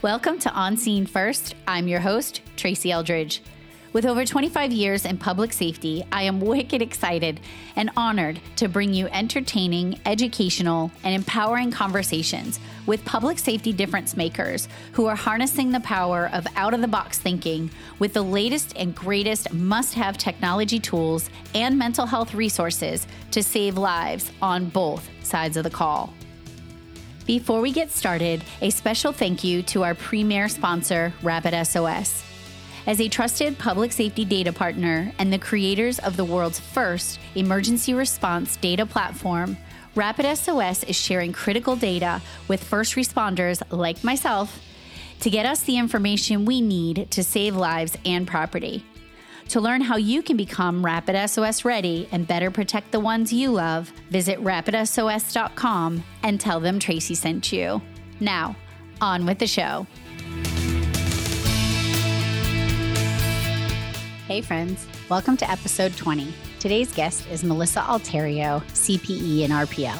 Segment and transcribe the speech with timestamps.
[0.00, 1.56] Welcome to On Scene First.
[1.66, 3.42] I'm your host, Tracy Eldridge.
[3.92, 7.40] With over 25 years in public safety, I am wicked excited
[7.74, 14.68] and honored to bring you entertaining, educational, and empowering conversations with public safety difference makers
[14.92, 17.68] who are harnessing the power of out of the box thinking
[17.98, 23.76] with the latest and greatest must have technology tools and mental health resources to save
[23.76, 26.14] lives on both sides of the call.
[27.28, 32.24] Before we get started, a special thank you to our premier sponsor, Rapid SOS.
[32.86, 37.92] As a trusted public safety data partner and the creators of the world's first emergency
[37.92, 39.58] response data platform,
[39.94, 44.62] Rapid SOS is sharing critical data with first responders like myself
[45.20, 48.86] to get us the information we need to save lives and property.
[49.48, 53.50] To learn how you can become Rapid SOS ready and better protect the ones you
[53.50, 57.80] love, visit rapidsos.com and tell them Tracy sent you.
[58.20, 58.56] Now,
[59.00, 59.86] on with the show.
[64.26, 66.34] Hey, friends, welcome to episode 20.
[66.60, 69.96] Today's guest is Melissa Alterio, CPE and RPO.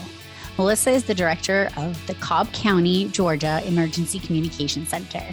[0.58, 5.24] Melissa is the director of the Cobb County, Georgia Emergency Communication Center.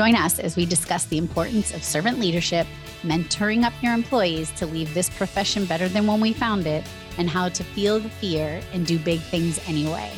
[0.00, 2.66] Join us as we discuss the importance of servant leadership
[3.02, 6.86] mentoring up your employees to leave this profession better than when we found it,
[7.18, 10.10] and how to feel the fear and do big things anyway.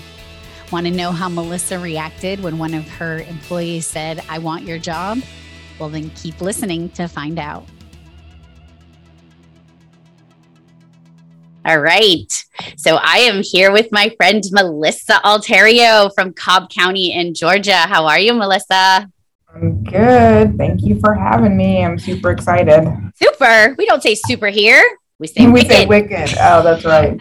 [0.70, 4.78] Want to know how Melissa reacted when one of her employees said, I want your
[4.78, 5.18] job?
[5.80, 7.66] Well, then keep listening to find out.
[11.64, 12.32] All right.
[12.76, 17.78] So I am here with my friend Melissa Alterio from Cobb County in Georgia.
[17.78, 19.10] How are you, Melissa?
[19.84, 20.56] Good.
[20.56, 21.84] Thank you for having me.
[21.84, 22.86] I'm super excited.
[23.16, 23.74] Super.
[23.76, 24.82] We don't say super here.
[25.18, 25.70] We say we wicked.
[25.70, 26.34] say wicked.
[26.40, 27.18] Oh, that's right.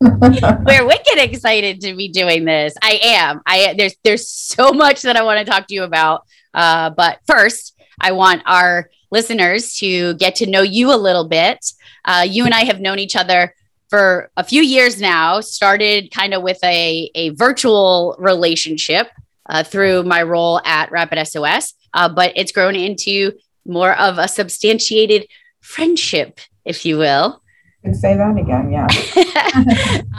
[0.00, 2.74] We're wicked excited to be doing this.
[2.82, 3.42] I am.
[3.46, 6.22] I there's there's so much that I want to talk to you about.
[6.52, 11.64] Uh, but first, I want our listeners to get to know you a little bit.
[12.04, 13.54] Uh, you and I have known each other
[13.88, 15.40] for a few years now.
[15.40, 19.08] Started kind of with a a virtual relationship
[19.46, 23.32] uh, through my role at Rapid SOS, uh, but it's grown into
[23.64, 25.26] more of a substantiated
[25.60, 27.40] friendship, if you will.
[27.82, 28.86] And say that again, yeah.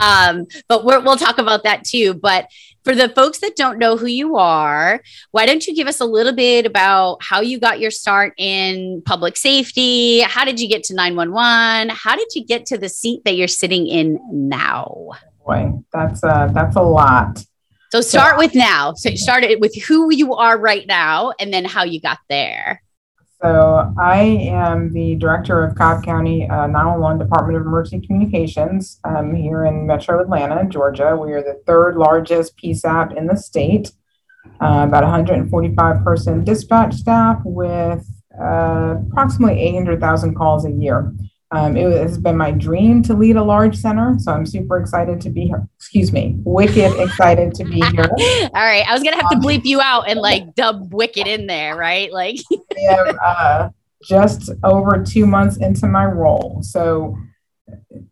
[0.00, 2.14] um, but we will talk about that too.
[2.14, 2.48] But
[2.84, 6.04] for the folks that don't know who you are, why don't you give us a
[6.04, 10.20] little bit about how you got your start in public safety?
[10.20, 11.88] How did you get to 911?
[11.88, 15.10] How did you get to the seat that you're sitting in now?
[15.44, 17.44] Boy, that's uh, that's a lot.
[17.92, 18.94] So start with now.
[18.94, 22.82] So start it with who you are right now and then how you got there.
[23.42, 24.20] So I
[24.50, 29.86] am the director of Cobb County uh, 911 Department of Emergency Communications um, here in
[29.86, 31.14] Metro Atlanta, Georgia.
[31.14, 33.92] We are the third largest PSAP in the state.
[34.60, 38.06] Uh, about 145 person dispatch staff with
[38.40, 41.12] uh, approximately 800,000 calls a year.
[41.56, 45.22] Um, it has been my dream to lead a large center, so I'm super excited
[45.22, 45.66] to be here.
[45.76, 48.04] Excuse me, wicked excited to be here.
[48.54, 51.46] All right, I was gonna have to bleep you out and like dub wicked in
[51.46, 52.12] there, right?
[52.12, 52.36] Like,
[52.90, 53.70] am uh,
[54.06, 56.58] just over two months into my role.
[56.60, 57.16] So,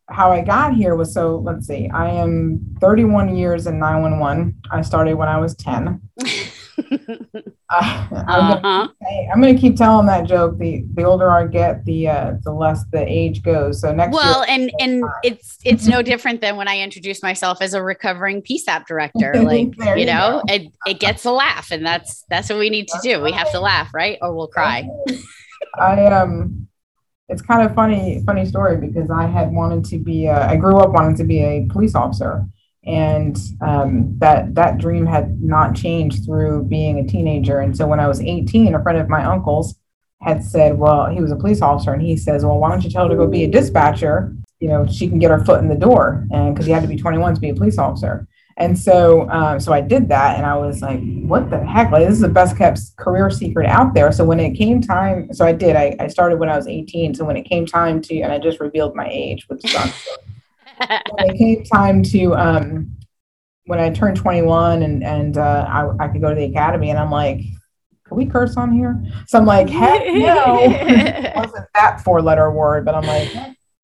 [0.09, 1.37] how I got here was so.
[1.37, 4.57] Let's see, I am 31 years in 911.
[4.71, 6.01] I started when I was 10.
[7.71, 8.89] Uh, uh-huh.
[9.33, 10.59] I'm going to keep telling that joke.
[10.59, 13.81] The the older I get, the uh, the less the age goes.
[13.81, 14.15] So next.
[14.15, 17.83] Well, year, and and it's it's no different than when I introduce myself as a
[17.83, 19.33] recovering PSAP director.
[19.45, 22.89] Like you, you, know, it it gets a laugh, and that's that's what we need
[22.89, 23.21] to do.
[23.21, 24.89] We have to laugh, right, or we'll cry.
[25.79, 26.69] I um.
[27.29, 30.27] It's kind of funny, funny story because I had wanted to be.
[30.27, 32.47] A, I grew up wanting to be a police officer,
[32.87, 37.61] and um, that that dream had not changed through being a teenager.
[37.61, 39.77] And so when I was 18, a friend of my uncle's
[40.21, 42.91] had said, well, he was a police officer, and he says, well, why don't you
[42.91, 44.35] tell her to go be a dispatcher?
[44.59, 46.89] You know, she can get her foot in the door, and because you had to
[46.89, 48.27] be 21 to be a police officer.
[48.57, 51.91] And so, um, so I did that, and I was like, "What the heck?
[51.91, 55.33] Like, this is the best kept career secret out there." So when it came time,
[55.33, 55.75] so I did.
[55.75, 57.15] I, I started when I was 18.
[57.15, 59.93] So when it came time to, and I just revealed my age, which when
[61.19, 62.97] it came time to um,
[63.67, 66.99] when I turned 21 and and uh, I, I could go to the academy, and
[66.99, 67.39] I'm like,
[68.07, 69.03] can we curse on here?
[69.27, 70.59] So I'm like, heck no.
[70.61, 73.33] it wasn't that four letter word, but I'm like,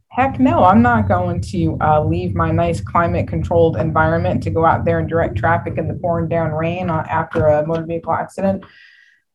[0.08, 4.64] heck no, I'm not going to uh, leave my nice climate controlled environment to go
[4.64, 8.64] out there and direct traffic in the pouring down rain after a motor vehicle accident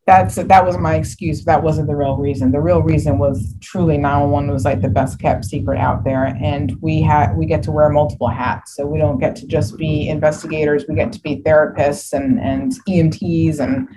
[0.06, 1.44] that's that was my excuse.
[1.46, 2.52] That wasn't the real reason.
[2.52, 6.80] The real reason was truly 911 was like the best kept secret out there, and
[6.80, 8.76] we had we get to wear multiple hats.
[8.76, 10.86] So we don't get to just be investigators.
[10.88, 13.90] We get to be therapists and and EMTs and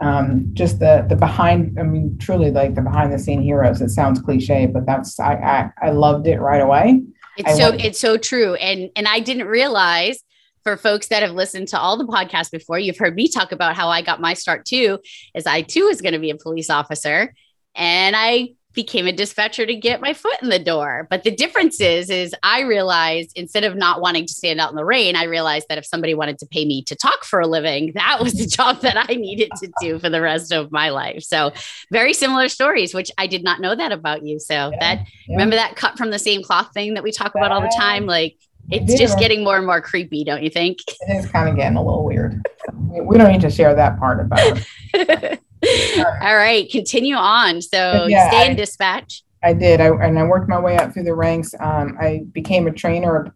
[0.00, 1.80] um, just the the behind.
[1.80, 3.80] I mean, truly like the behind the scene heroes.
[3.80, 7.02] It sounds cliche, but that's I I, I loved it right away.
[7.36, 10.22] It's I so it's so true, and and I didn't realize
[10.66, 13.76] for folks that have listened to all the podcasts before, you've heard me talk about
[13.76, 14.98] how I got my start too,
[15.32, 17.32] is I too was going to be a police officer.
[17.76, 21.06] And I became a dispatcher to get my foot in the door.
[21.08, 24.76] But the difference is, is I realized instead of not wanting to stand out in
[24.76, 27.46] the rain, I realized that if somebody wanted to pay me to talk for a
[27.46, 30.90] living, that was the job that I needed to do for the rest of my
[30.90, 31.22] life.
[31.22, 31.52] So
[31.92, 34.40] very similar stories, which I did not know that about you.
[34.40, 35.36] So yeah, that yeah.
[35.36, 38.04] remember that cut from the same cloth thing that we talk about all the time?
[38.04, 38.36] Like
[38.70, 40.78] it's just getting more and more creepy, don't you think?
[41.08, 42.42] It is kind of getting a little weird.
[42.82, 44.60] We don't need to share that part about
[44.94, 45.40] it.
[46.22, 47.62] All right, continue on.
[47.62, 49.22] So yeah, stay in I, dispatch.
[49.42, 51.54] I did, I, and I worked my way up through the ranks.
[51.60, 53.32] Um, I became a trainer.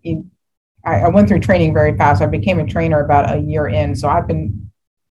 [0.85, 2.23] I, I went through training very fast.
[2.23, 3.95] I became a trainer about a year in.
[3.95, 4.71] So I've been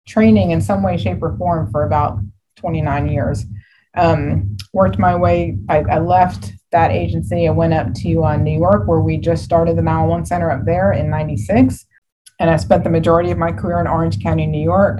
[0.07, 2.19] training in some way, shape, or form for about
[2.57, 3.45] 29 years.
[3.95, 5.57] Um, worked my way.
[5.69, 7.47] I, I left that agency.
[7.47, 10.65] I went up to uh, New York, where we just started the 911 Center up
[10.65, 11.85] there in 96.
[12.39, 14.99] And I spent the majority of my career in Orange County, New York,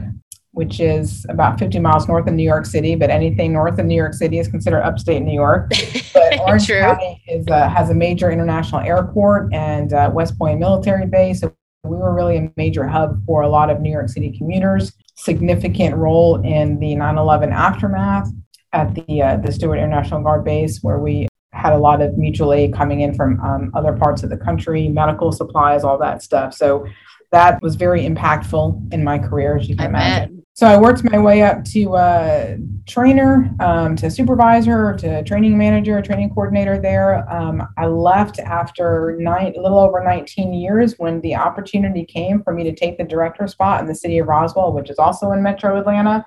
[0.52, 2.96] which is about 50 miles north of New York City.
[2.96, 5.72] But anything north of New York City is considered upstate New York.
[6.14, 11.08] But Orange County is, uh, has a major international airport and uh, West Point military
[11.08, 11.42] base.
[11.42, 11.52] So
[11.84, 14.94] we were really a major hub for a lot of New York City commuters.
[15.16, 18.30] Significant role in the 9/11 aftermath
[18.74, 22.52] at the uh, the Stewart International Guard Base, where we had a lot of mutual
[22.52, 26.54] aid coming in from um, other parts of the country, medical supplies, all that stuff.
[26.54, 26.86] So
[27.32, 30.36] that was very impactful in my career, as you can I imagine.
[30.36, 30.44] Bet.
[30.56, 36.00] So I worked my way up to uh, trainer, um, to supervisor, to training manager,
[36.00, 37.28] training coordinator there.
[37.32, 42.54] Um, I left after nine, a little over 19 years when the opportunity came for
[42.54, 45.42] me to take the director spot in the city of Roswell, which is also in
[45.42, 46.24] metro Atlanta.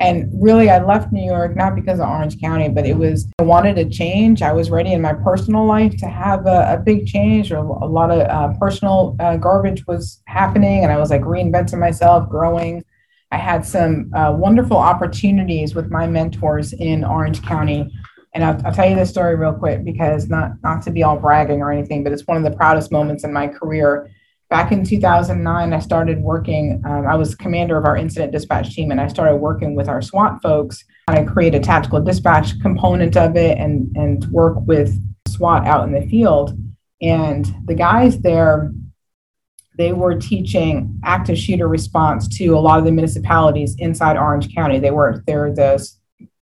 [0.00, 3.42] And really, I left New York not because of Orange County, but it was I
[3.42, 4.42] wanted a change.
[4.42, 7.86] I was ready in my personal life to have a, a big change, or a
[7.86, 12.84] lot of uh, personal uh, garbage was happening, and I was like reinventing myself, growing.
[13.32, 17.90] I had some uh, wonderful opportunities with my mentors in Orange County.
[18.34, 21.18] And I'll, I'll, tell you this story real quick because not not to be all
[21.18, 24.10] bragging or anything, but it's one of the proudest moments in my career
[24.50, 28.90] back in 2009 i started working um, i was commander of our incident dispatch team
[28.90, 33.36] and i started working with our swat folks i create a tactical dispatch component of
[33.36, 36.58] it and and work with swat out in the field
[37.02, 38.72] and the guys there
[39.76, 44.78] they were teaching active shooter response to a lot of the municipalities inside orange county
[44.78, 45.78] they were they're the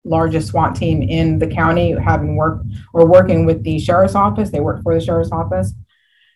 [0.06, 4.50] largest SWAT team in the county, having worked or working with the sheriff's office.
[4.50, 5.74] They work for the sheriff's office.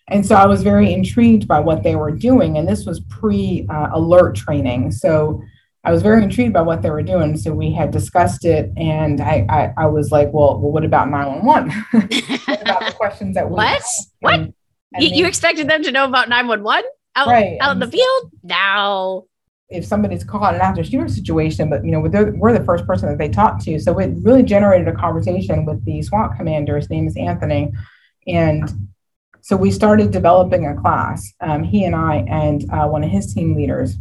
[0.09, 2.57] And so I was very intrigued by what they were doing.
[2.57, 4.91] And this was pre uh, alert training.
[4.91, 5.41] So
[5.85, 7.35] I was very intrigued by what they were doing.
[7.37, 8.71] So we had discussed it.
[8.77, 11.71] And I, I, I was like, well, well, what about 911?
[12.45, 13.83] what about the questions that we What?
[14.19, 14.33] What?
[14.33, 14.53] And,
[14.93, 17.57] and you, they, you, expected them to know about 911 out, right.
[17.59, 18.31] out in the field?
[18.43, 19.27] No.
[19.69, 23.09] If somebody's caught in an active shooter situation, but you know, we're the first person
[23.09, 23.79] that they talked to.
[23.79, 26.77] So it really generated a conversation with the SWAT commander.
[26.77, 27.71] His name is Anthony.
[28.27, 28.69] And
[29.43, 33.33] so we started developing a class, um, he and I, and uh, one of his
[33.33, 33.97] team leaders.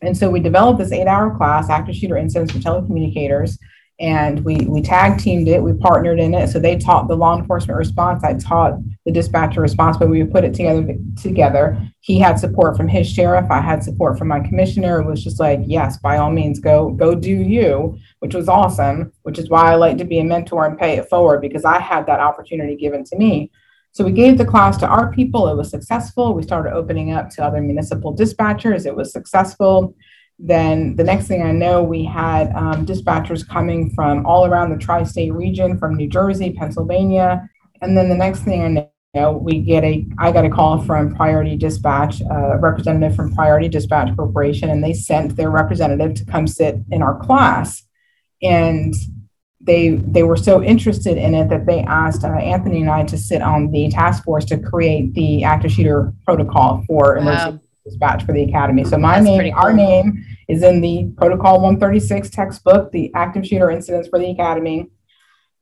[0.00, 3.58] And so we developed this eight hour class, active shooter incidents for telecommunicators.
[4.00, 6.48] And we, we tag teamed it, we partnered in it.
[6.48, 10.44] So they taught the law enforcement response, I taught the dispatcher response, but we put
[10.44, 11.78] it together together.
[12.00, 14.98] He had support from his sheriff, I had support from my commissioner.
[14.98, 19.12] It was just like, yes, by all means, go, go do you, which was awesome,
[19.24, 21.80] which is why I like to be a mentor and pay it forward because I
[21.80, 23.50] had that opportunity given to me.
[23.98, 25.48] So we gave the class to our people.
[25.48, 26.32] It was successful.
[26.32, 28.86] We started opening up to other municipal dispatchers.
[28.86, 29.96] It was successful.
[30.38, 34.76] Then the next thing I know, we had um, dispatchers coming from all around the
[34.78, 37.50] tri state region, from New Jersey, Pennsylvania.
[37.82, 38.88] And then the next thing I
[39.18, 43.66] know, we get a, I got a call from Priority Dispatch, a representative from Priority
[43.66, 47.82] Dispatch Corporation, and they sent their representative to come sit in our class.
[48.44, 48.94] And
[49.68, 53.18] they they were so interested in it that they asked uh, Anthony and I to
[53.18, 57.60] sit on the task force to create the active shooter protocol for emergency wow.
[57.84, 58.84] dispatch for the academy.
[58.84, 59.60] So my That's name, cool.
[59.60, 64.88] our name, is in the protocol 136 textbook, the active shooter incidents for the academy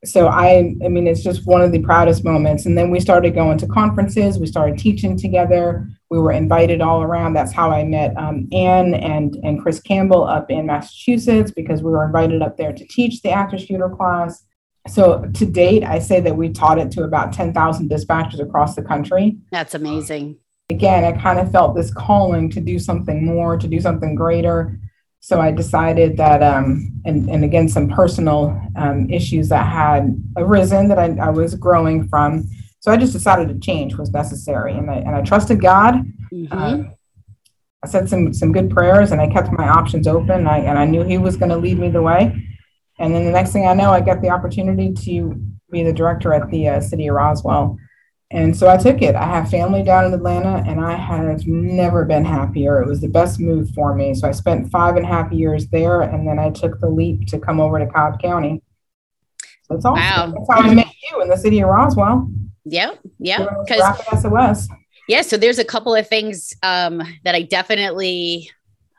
[0.06, 2.66] so I, I mean, it's just one of the proudest moments.
[2.66, 4.38] And then we started going to conferences.
[4.38, 5.88] We started teaching together.
[6.10, 7.32] We were invited all around.
[7.32, 11.90] That's how I met um, Anne and and Chris Campbell up in Massachusetts because we
[11.90, 14.44] were invited up there to teach the active shooter class.
[14.88, 18.76] So to date, I say that we taught it to about ten thousand dispatchers across
[18.76, 19.36] the country.
[19.50, 20.38] That's amazing.
[20.70, 24.78] Again, I kind of felt this calling to do something more, to do something greater.
[25.26, 30.86] So I decided that, um, and, and again, some personal um, issues that had arisen
[30.86, 32.48] that I, I was growing from.
[32.78, 35.96] So I just decided to change was necessary, and I, and I trusted God.
[36.32, 36.56] Mm-hmm.
[36.56, 36.94] Um,
[37.82, 40.30] I said some some good prayers, and I kept my options open.
[40.30, 42.40] And I, and I knew He was going to lead me the way.
[43.00, 45.34] And then the next thing I know, I got the opportunity to
[45.72, 47.76] be the director at the uh, city of Roswell.
[48.32, 49.14] And so I took it.
[49.14, 52.82] I have family down in Atlanta, and I have never been happier.
[52.82, 54.14] It was the best move for me.
[54.14, 57.28] So I spent five and a half years there, and then I took the leap
[57.28, 58.62] to come over to Cobb County.
[59.62, 60.32] So that's awesome.
[60.32, 60.34] Wow.
[60.36, 62.28] That's how I met you in the city of Roswell.
[62.64, 62.98] Yep.
[63.20, 63.48] Yep.
[63.64, 64.68] Because SOS.
[65.08, 65.22] Yeah.
[65.22, 68.50] So there's a couple of things um, that I definitely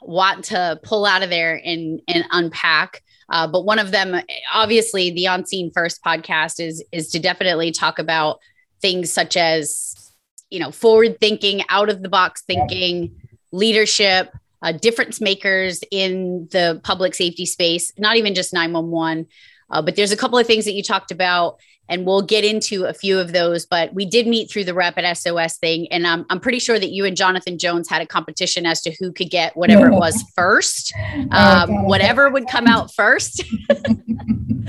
[0.02, 3.04] want to pull out of there and and unpack.
[3.30, 4.16] Uh, but one of them,
[4.54, 8.40] obviously, the On Scene First podcast is is to definitely talk about
[8.82, 10.14] things such as
[10.50, 13.16] you know forward thinking out of the box thinking
[13.52, 14.32] leadership
[14.62, 19.28] uh, difference makers in the public safety space not even just 911
[19.70, 22.86] uh, but there's a couple of things that you talked about and we'll get into
[22.86, 26.26] a few of those but we did meet through the Rapid sos thing and I'm,
[26.30, 29.30] I'm pretty sure that you and jonathan jones had a competition as to who could
[29.30, 30.94] get whatever it was first
[31.32, 33.44] um, whatever would come out first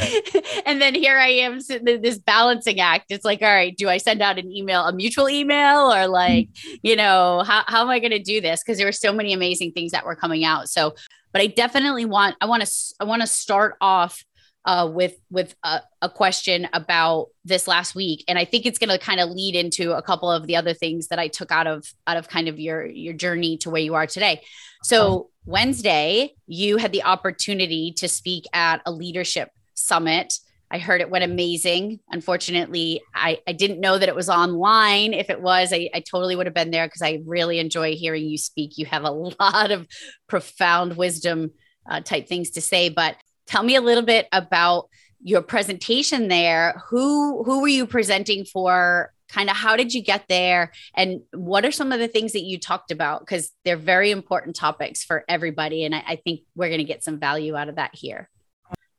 [0.67, 3.07] and then here I am this balancing act.
[3.11, 6.49] It's like, all right, do I send out an email, a mutual email, or like,
[6.83, 8.63] you know, how, how am I going to do this?
[8.63, 10.69] Because there were so many amazing things that were coming out.
[10.69, 10.95] So,
[11.33, 14.25] but I definitely want, I want to, I want to start off
[14.69, 18.91] uh, with with a, a, question about this last week, and I think it's going
[18.91, 21.67] to kind of lead into a couple of the other things that I took out
[21.67, 24.43] of out of kind of your your journey to where you are today.
[24.83, 30.35] So Wednesday, you had the opportunity to speak at a leadership summit.
[30.71, 32.01] I heard it went amazing.
[32.11, 35.15] Unfortunately, I, I didn't know that it was online.
[35.15, 38.27] If it was, I, I totally would have been there because I really enjoy hearing
[38.27, 38.77] you speak.
[38.77, 39.11] You have a
[39.41, 39.89] lot of
[40.29, 41.53] profound wisdom
[41.89, 42.91] uh, type things to say.
[42.91, 43.17] But
[43.49, 44.89] tell me a little bit about
[45.21, 46.81] your presentation there.
[46.89, 49.13] Who who were you presenting for?
[49.29, 50.73] Kind of how did you get there?
[50.95, 53.21] And what are some of the things that you talked about?
[53.21, 55.85] Because they're very important topics for everybody.
[55.85, 58.31] And I, I think we're going to get some value out of that here.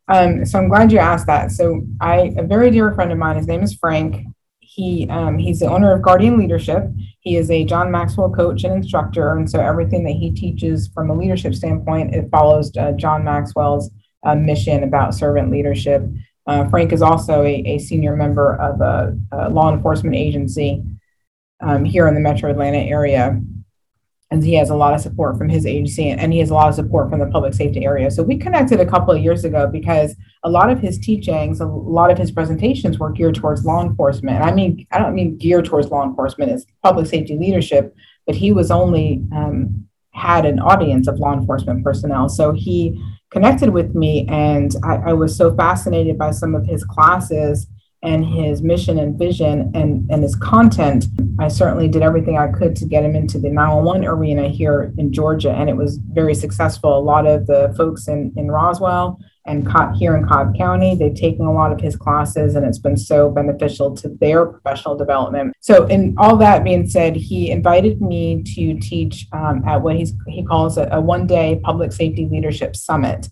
[0.08, 1.52] Um, so I'm glad you asked that.
[1.52, 4.26] So I, a very dear friend of mine, his name is Frank.
[4.60, 6.84] He um, he's the owner of Guardian Leadership.
[7.22, 11.10] He is a John Maxwell coach and instructor, and so everything that he teaches from
[11.10, 13.90] a leadership standpoint, it follows uh, John Maxwell's
[14.24, 16.04] uh, mission about servant leadership.
[16.48, 20.84] Uh, Frank is also a, a senior member of a, a law enforcement agency
[21.62, 23.40] um, here in the Metro Atlanta area
[24.32, 26.70] and he has a lot of support from his agency and he has a lot
[26.70, 28.12] of support from the public safety area.
[28.12, 31.66] So we connected a couple of years ago because a lot of his teachings, a
[31.66, 34.44] lot of his presentations were geared towards law enforcement.
[34.44, 37.96] I mean, I don't mean geared towards law enforcement as public safety leadership,
[38.28, 42.30] but he was only um, had an audience of law enforcement personnel.
[42.30, 46.84] So he connected with me and I, I was so fascinated by some of his
[46.84, 47.68] classes
[48.02, 51.08] and his mission and vision and, and his content,
[51.38, 55.12] I certainly did everything I could to get him into the 911 arena here in
[55.12, 55.52] Georgia.
[55.52, 56.98] And it was very successful.
[56.98, 59.20] A lot of the folks in, in Roswell
[59.50, 62.96] and here in Cobb County, they've taken a lot of his classes and it's been
[62.96, 65.56] so beneficial to their professional development.
[65.60, 70.14] So, in all that being said, he invited me to teach um, at what he's,
[70.28, 73.28] he calls a, a one day public safety leadership summit.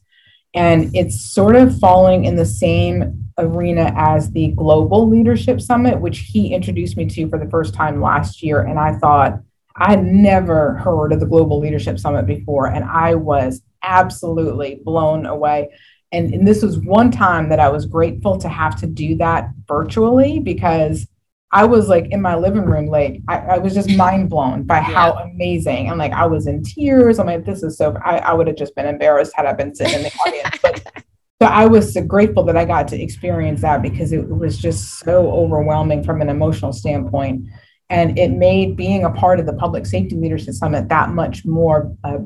[0.56, 6.20] And it's sort of falling in the same arena as the Global Leadership Summit, which
[6.20, 8.62] he introduced me to for the first time last year.
[8.62, 9.40] And I thought,
[9.76, 12.68] I had never heard of the Global Leadership Summit before.
[12.68, 15.70] And I was absolutely blown away.
[16.12, 19.50] And, and this was one time that I was grateful to have to do that
[19.68, 21.08] virtually because
[21.52, 24.78] I was like in my living room, like I, I was just mind blown by
[24.78, 24.84] yeah.
[24.84, 25.90] how amazing.
[25.90, 27.20] I'm like, I was in tears.
[27.20, 27.98] I'm like, this is so.
[28.04, 30.58] I, I would have just been embarrassed had I been sitting in the audience.
[30.62, 30.84] But
[31.42, 35.00] so I was so grateful that I got to experience that because it was just
[35.00, 37.46] so overwhelming from an emotional standpoint.
[37.90, 41.96] And it made being a part of the Public Safety Leadership Summit that much more
[42.04, 42.18] uh,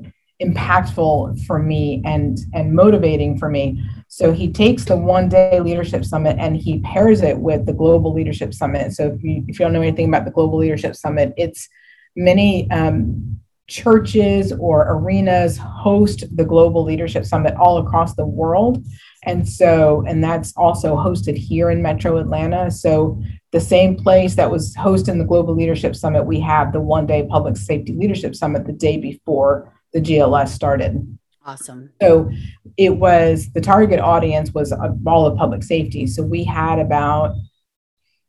[0.42, 3.84] impactful for me and, and motivating for me.
[4.08, 8.14] So he takes the one day leadership summit and he pairs it with the Global
[8.14, 8.94] Leadership Summit.
[8.94, 11.70] So if you, if you don't know anything about the Global Leadership Summit, it's
[12.16, 18.86] many um, churches or arenas host the Global Leadership Summit all across the world.
[19.24, 22.70] And so, and that's also hosted here in Metro Atlanta.
[22.70, 23.22] So,
[23.52, 27.28] the same place that was hosting the Global Leadership Summit, we have the one day
[27.30, 31.18] Public Safety Leadership Summit the day before the GLS started.
[31.46, 31.92] Awesome.
[32.02, 32.32] So
[32.78, 36.08] it was the target audience was all of public safety.
[36.08, 37.36] So we had about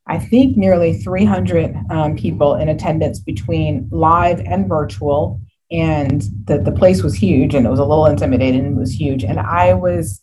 [0.07, 5.41] I think nearly 300 um, people in attendance between live and virtual.
[5.71, 8.93] and the, the place was huge and it was a little intimidating and it was
[8.93, 9.25] huge.
[9.25, 10.21] And I was,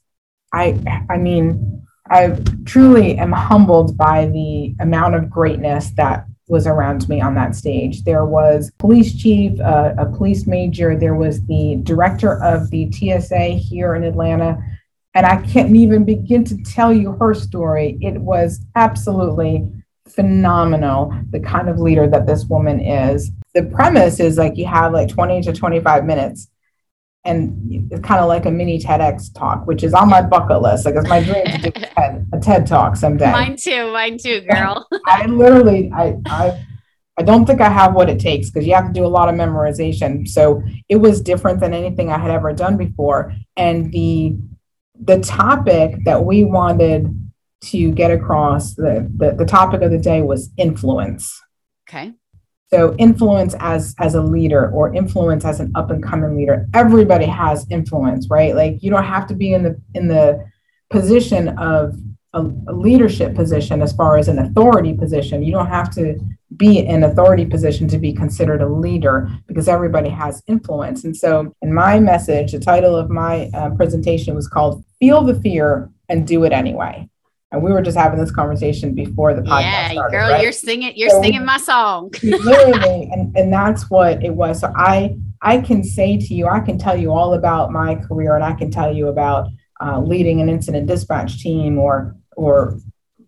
[0.53, 0.77] I,
[1.09, 7.21] I mean, I truly am humbled by the amount of greatness that was around me
[7.21, 8.03] on that stage.
[8.03, 13.49] There was police chief, uh, a police major, there was the director of the TSA
[13.49, 14.61] here in Atlanta,
[15.13, 17.97] and I can't even begin to tell you her story.
[18.01, 19.69] It was absolutely
[20.07, 23.31] phenomenal, the kind of leader that this woman is.
[23.53, 26.49] The premise is like you have like 20 to 25 minutes
[27.25, 30.85] and it's kind of like a mini TEDx talk, which is on my bucket list.
[30.85, 33.31] Like it's my dream to do a TED, a TED talk someday.
[33.31, 34.87] Mine too, mine too, girl.
[35.05, 36.65] I literally, I, I,
[37.17, 39.27] I don't think I have what it takes because you have to do a lot
[39.27, 40.27] of memorization.
[40.27, 44.37] So it was different than anything I had ever done before, and the
[45.01, 47.15] the topic that we wanted
[47.61, 51.41] to get across the, the, the topic of the day was influence.
[51.89, 52.13] Okay.
[52.71, 56.67] So influence as as a leader or influence as an up and coming leader.
[56.73, 58.55] Everybody has influence, right?
[58.55, 60.45] Like you don't have to be in the in the
[60.89, 61.95] position of
[62.33, 65.41] a, a leadership position as far as an authority position.
[65.43, 66.19] You don't have to
[66.57, 71.03] be in authority position to be considered a leader because everybody has influence.
[71.03, 75.39] And so in my message, the title of my uh, presentation was called Feel the
[75.41, 77.09] Fear and Do It Anyway.
[77.51, 79.61] And we were just having this conversation before the podcast.
[79.61, 80.43] Yeah, started, girl, right?
[80.43, 82.11] you're singing, you're So- singing my song.
[82.23, 86.59] literally and, and that's what it was so i i can say to you i
[86.59, 89.47] can tell you all about my career and i can tell you about
[89.81, 92.77] uh, leading an incident dispatch team or or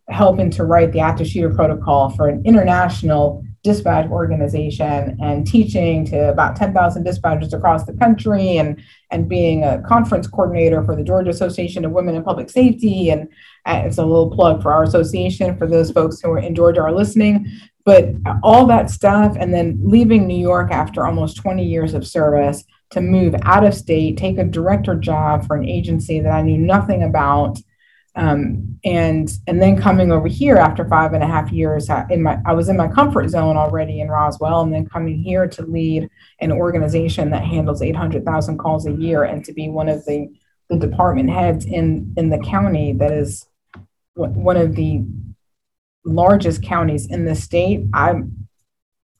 [0.09, 6.29] helping to write the active shooter protocol for an international dispatch organization and teaching to
[6.29, 11.29] about 10,000 dispatchers across the country and and being a conference coordinator for the Georgia
[11.29, 13.27] Association of Women in Public Safety and
[13.65, 16.81] uh, it's a little plug for our association for those folks who are in Georgia
[16.81, 17.45] are listening
[17.85, 18.09] but
[18.43, 23.01] all that stuff and then leaving New York after almost 20 years of service to
[23.01, 27.03] move out of state, take a director job for an agency that I knew nothing
[27.03, 27.57] about.
[28.15, 32.23] Um, and and then coming over here after five and a half years I- in
[32.23, 35.65] my I was in my comfort zone already in Roswell and then coming here to
[35.65, 36.09] lead
[36.41, 40.27] an organization that handles 800,000 calls a year and to be one of the
[40.69, 43.45] the department heads in in the county that is
[44.15, 45.05] one one of the
[46.03, 48.15] largest counties in the state, I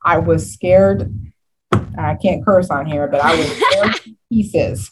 [0.03, 1.13] I was scared.
[1.97, 4.91] I can't curse on here, but I was scared to pieces.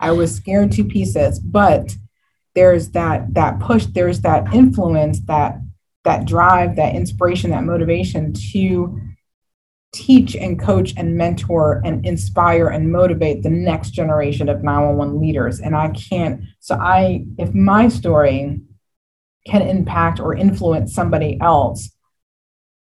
[0.00, 1.38] I was scared to pieces.
[1.38, 1.94] But
[2.56, 5.60] there's that that push, there's that influence, that
[6.04, 8.98] that drive, that inspiration, that motivation to
[9.92, 15.60] teach and coach and mentor and inspire and motivate the next generation of 911 leaders.
[15.60, 18.60] And I can't, so I, if my story
[19.46, 21.90] can impact or influence somebody else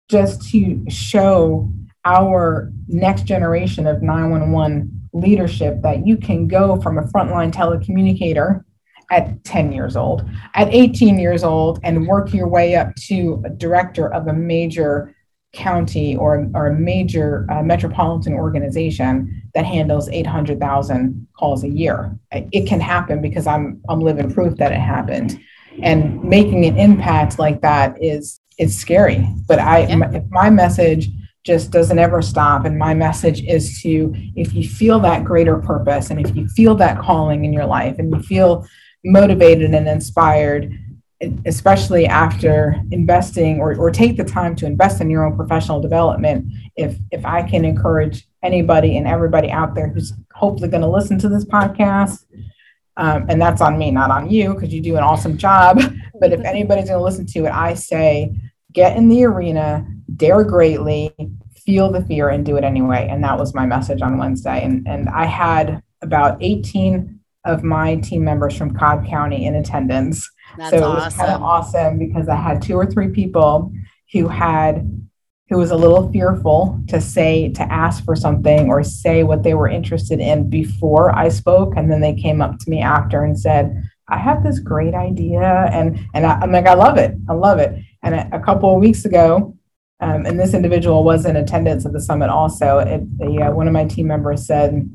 [0.10, 1.72] just to show
[2.06, 8.64] our next generation of 911 leadership that you can go from a frontline telecommunicator
[9.12, 13.50] at 10 years old, at 18 years old, and work your way up to a
[13.50, 15.16] director of a major
[15.54, 22.18] county or, or a major uh, metropolitan organization that handles 800,000 calls a year.
[22.32, 25.40] It can happen because I'm, I'm living proof that it happened
[25.82, 29.96] and making an impact like that is is scary but i Yeah.
[29.96, 31.10] my, if my message
[31.44, 36.12] just doesn't ever stop and my message is to if you feel that greater purpose
[36.12, 38.68] and if you feel that calling in your life and you feel
[39.04, 40.78] motivated and inspired
[41.46, 46.52] especially after investing or, or take the time to invest in your own professional development
[46.76, 51.20] if if i can encourage anybody and everybody out there who's hopefully going to listen
[51.20, 52.26] to this podcast
[52.98, 55.82] um, and that's on me, not on you, because you do an awesome job.
[56.20, 58.36] But if anybody's going to listen to it, I say
[58.74, 59.88] get in the arena,
[60.18, 61.12] dare greatly,
[61.66, 63.08] feel the fear, and do it anyway.
[63.10, 64.64] And that was my message on Wednesday.
[64.64, 70.30] And, and I had about 18 of my team members from Cobb County in attendance.
[70.58, 71.80] That's so it was kind of awesome.
[71.80, 73.72] awesome because I had two or three people
[74.14, 74.88] who had
[75.52, 79.54] who was a little fearful to say to ask for something or say what they
[79.54, 83.38] were interested in before I spoke and then they came up to me after and
[83.38, 87.34] said I have this great idea and and I, am like I love it I
[87.34, 89.58] love it and a, a couple of weeks ago
[90.00, 93.68] um, and this individual was in attendance at the summit also it, the, uh, one
[93.68, 94.90] of my team members said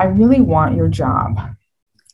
[0.00, 1.38] I really want your job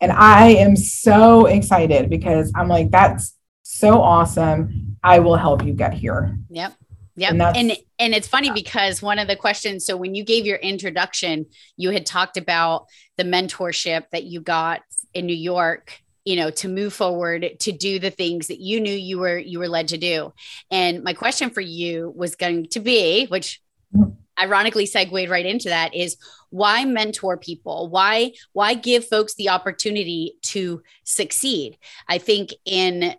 [0.00, 5.72] and I am so excited because I'm like that's so awesome I will help you
[5.72, 6.74] get here Yep.
[7.16, 7.30] Yep.
[7.30, 10.58] And And, and it's funny because one of the questions, so when you gave your
[10.58, 11.46] introduction,
[11.76, 14.82] you had talked about the mentorship that you got
[15.14, 18.92] in New York, you know, to move forward to do the things that you knew
[18.92, 20.32] you were you were led to do.
[20.70, 23.62] And my question for you was going to be, which
[23.94, 24.10] mm-hmm.
[24.38, 26.16] ironically segued right into that is
[26.56, 27.88] why mentor people?
[27.88, 31.78] Why why give folks the opportunity to succeed?
[32.08, 33.14] I think in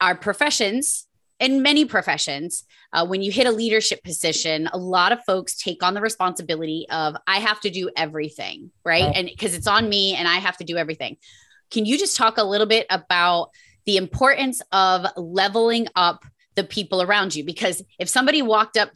[0.00, 1.06] our professions
[1.38, 5.82] in many professions uh, when you hit a leadership position a lot of folks take
[5.82, 9.16] on the responsibility of i have to do everything right, right.
[9.16, 11.16] and because it's on me and i have to do everything.
[11.70, 13.50] Can you just talk a little bit about
[13.86, 16.24] the importance of leveling up
[16.56, 17.44] the people around you?
[17.44, 18.90] Because if somebody walked up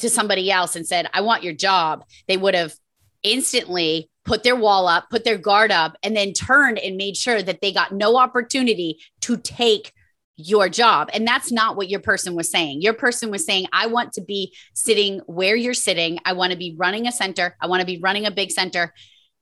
[0.00, 2.74] to somebody else and said, I want your job, they would have
[3.22, 7.40] instantly put their wall up, put their guard up, and then turned and made sure
[7.40, 9.92] that they got no opportunity to take
[10.36, 11.08] your job.
[11.12, 12.80] And that's not what your person was saying.
[12.80, 16.18] Your person was saying, I want to be sitting where you're sitting.
[16.24, 17.56] I want to be running a center.
[17.60, 18.94] I want to be running a big center.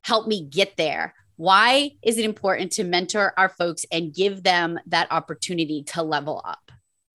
[0.05, 1.15] Help me get there.
[1.37, 6.41] Why is it important to mentor our folks and give them that opportunity to level
[6.45, 6.66] up?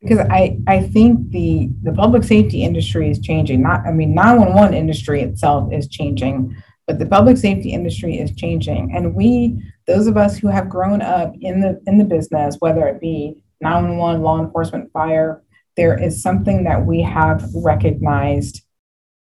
[0.02, 3.62] Because I, I think the the public safety industry is changing.
[3.62, 6.56] Not I mean 911 industry itself is changing,
[6.88, 8.94] but the public safety industry is changing.
[8.96, 12.88] And we, those of us who have grown up in the in the business, whether
[12.88, 15.44] it be 911, law enforcement, fire,
[15.78, 18.64] there is something that we have recognized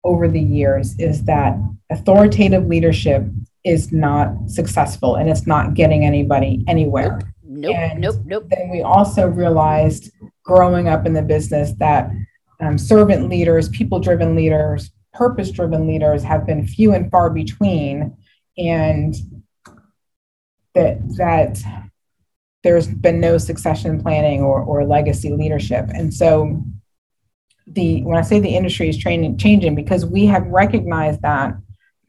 [0.02, 1.58] over the years is that
[1.90, 3.24] authoritative leadership
[3.64, 7.20] is not successful and it's not getting anybody anywhere.
[7.44, 8.46] Nope, and nope, nope.
[8.48, 10.10] Then we also realized
[10.50, 12.10] growing up in the business that
[12.58, 18.16] um, servant leaders, people driven leaders, purpose driven leaders have been few and far between.
[18.58, 19.14] And
[20.74, 21.62] that, that
[22.64, 25.88] there's been no succession planning or, or legacy leadership.
[25.94, 26.60] And so
[27.68, 31.54] the when I say the industry is training, changing because we have recognized that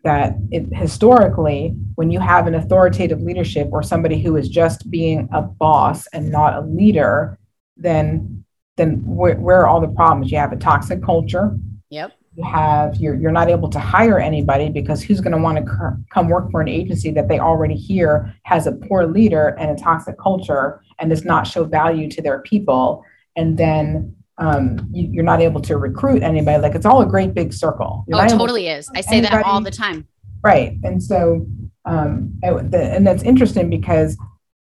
[0.03, 5.29] that it, historically, when you have an authoritative leadership or somebody who is just being
[5.31, 7.37] a boss and not a leader,
[7.77, 8.43] then
[8.77, 10.31] then where, where are all the problems?
[10.31, 11.55] You have a toxic culture.
[11.89, 12.13] Yep.
[12.35, 15.97] You have you're you're not able to hire anybody because who's going to want to
[16.09, 19.81] come work for an agency that they already hear has a poor leader and a
[19.81, 23.03] toxic culture and does not show value to their people,
[23.35, 26.61] and then um, you, are not able to recruit anybody.
[26.61, 28.05] Like it's all a great big circle.
[28.07, 28.89] You're oh, totally is.
[28.95, 30.07] I say anybody, that all the time.
[30.41, 31.45] Right, and so
[31.85, 34.17] um, and, and that's interesting because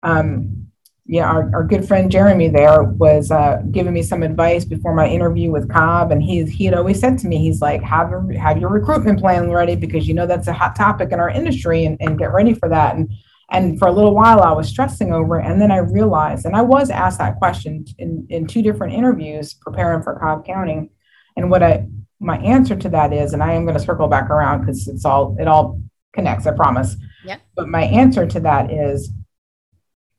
[0.03, 0.70] um,
[1.05, 5.07] yeah, our, our good friend Jeremy there was uh, giving me some advice before my
[5.07, 8.39] interview with Cobb, and he he had always said to me, he's like, have a,
[8.39, 11.85] have your recruitment plan ready because you know that's a hot topic in our industry,
[11.85, 12.95] and, and get ready for that.
[12.95, 13.11] And
[13.51, 16.55] and for a little while, I was stressing over it, and then I realized, and
[16.55, 20.91] I was asked that question in in two different interviews preparing for Cobb County,
[21.35, 21.87] and what I
[22.19, 25.03] my answer to that is, and I am going to circle back around because it's
[25.03, 25.81] all it all
[26.13, 26.95] connects, I promise.
[27.25, 27.37] Yeah.
[27.55, 29.11] But my answer to that is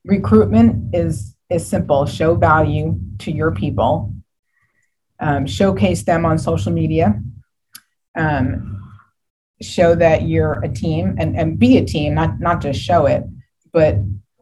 [0.04, 2.06] recruitment is is simple.
[2.06, 4.14] Show value to your people.
[5.20, 7.20] Um, showcase them on social media.
[8.16, 8.72] Um,
[9.62, 13.24] show that you're a team and, and be a team not not just show it
[13.72, 13.96] but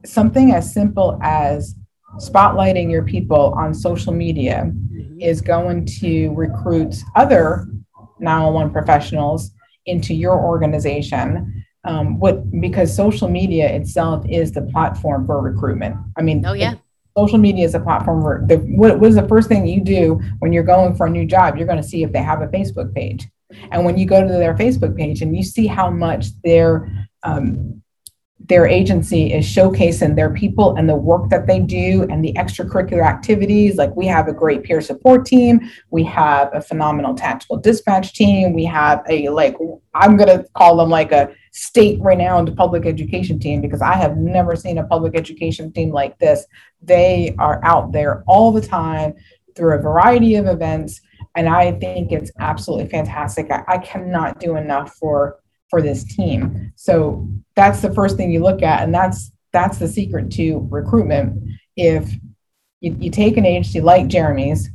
[0.04, 1.74] something as simple as
[2.16, 5.20] spotlighting your people on social media mm-hmm.
[5.20, 7.66] is going to recruit other
[8.18, 9.52] 911 professionals
[9.86, 15.96] into your organization um, what because social media itself is the platform for recruitment.
[16.16, 16.74] I mean, oh yeah.
[17.16, 20.20] Social media is a platform for the what, what is the first thing you do
[20.38, 21.56] when you're going for a new job?
[21.56, 23.26] You're going to see if they have a Facebook page.
[23.72, 27.82] And when you go to their Facebook page and you see how much their um,
[28.50, 33.06] their agency is showcasing their people and the work that they do and the extracurricular
[33.06, 33.76] activities.
[33.76, 38.52] Like we have a great peer support team, we have a phenomenal tactical dispatch team,
[38.52, 39.56] we have a like
[39.94, 44.54] I'm gonna call them like a state renowned public education team because I have never
[44.54, 46.46] seen a public education team like this.
[46.82, 49.14] They are out there all the time
[49.56, 51.00] through a variety of events.
[51.34, 53.50] And I think it's absolutely fantastic.
[53.50, 56.72] I, I cannot do enough for for this team.
[56.74, 61.42] So that's the first thing you look at, and that's that's the secret to recruitment.
[61.76, 62.12] If
[62.80, 64.68] you, you take an agency like Jeremy's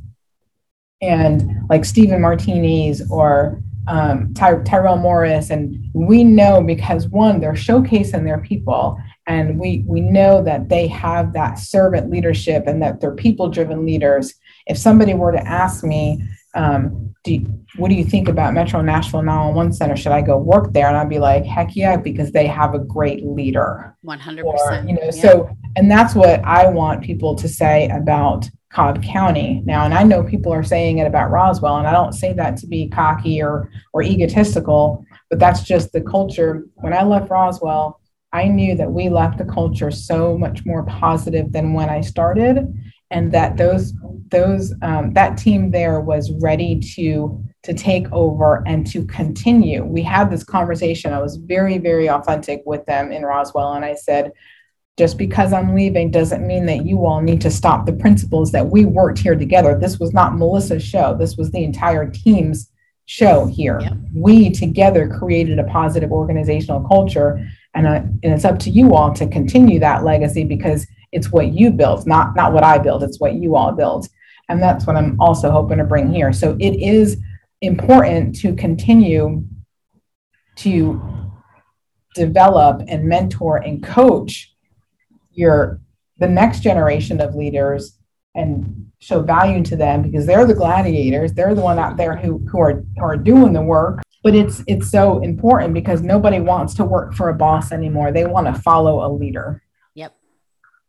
[1.02, 7.52] and like Stephen Martini or um, Ty- Tyrell Morris, and we know because one, they're
[7.52, 13.00] showcasing their people, and we we know that they have that servant leadership and that
[13.00, 14.34] they're people-driven leaders.
[14.66, 16.22] If somebody were to ask me,
[16.56, 19.96] um, do you, what do you think about Metro Nashville 911 Center?
[19.96, 20.88] Should I go work there?
[20.88, 23.94] And I'd be like, heck yeah, because they have a great leader.
[24.04, 24.44] 100%.
[24.44, 25.10] Or, you know, yeah.
[25.10, 29.84] so, and that's what I want people to say about Cobb County now.
[29.84, 32.66] And I know people are saying it about Roswell, and I don't say that to
[32.66, 36.64] be cocky or, or egotistical, but that's just the culture.
[36.76, 38.00] When I left Roswell,
[38.32, 42.72] I knew that we left the culture so much more positive than when I started.
[43.10, 43.92] And that those
[44.30, 49.84] those um, that team there was ready to to take over and to continue.
[49.84, 51.12] We had this conversation.
[51.12, 54.32] I was very very authentic with them in Roswell, and I said,
[54.98, 58.66] just because I'm leaving doesn't mean that you all need to stop the principles that
[58.66, 59.78] we worked here together.
[59.78, 61.14] This was not Melissa's show.
[61.16, 62.70] This was the entire team's
[63.04, 63.80] show here.
[63.80, 63.92] Yep.
[64.14, 69.12] We together created a positive organizational culture, and, uh, and it's up to you all
[69.14, 70.86] to continue that legacy because
[71.16, 73.02] it's what you build, not not what I build.
[73.02, 74.06] It's what you all build,
[74.48, 76.32] and that's what I'm also hoping to bring here.
[76.32, 77.16] So it is
[77.62, 79.44] important to continue
[80.56, 81.00] to
[82.14, 84.54] develop and mentor and coach
[85.32, 85.80] your
[86.18, 87.98] the next generation of leaders
[88.34, 92.38] and show value to them because they're the gladiators they're the one out there who,
[92.50, 96.72] who are who are doing the work but it's it's so important because nobody wants
[96.74, 99.62] to work for a boss anymore they want to follow a leader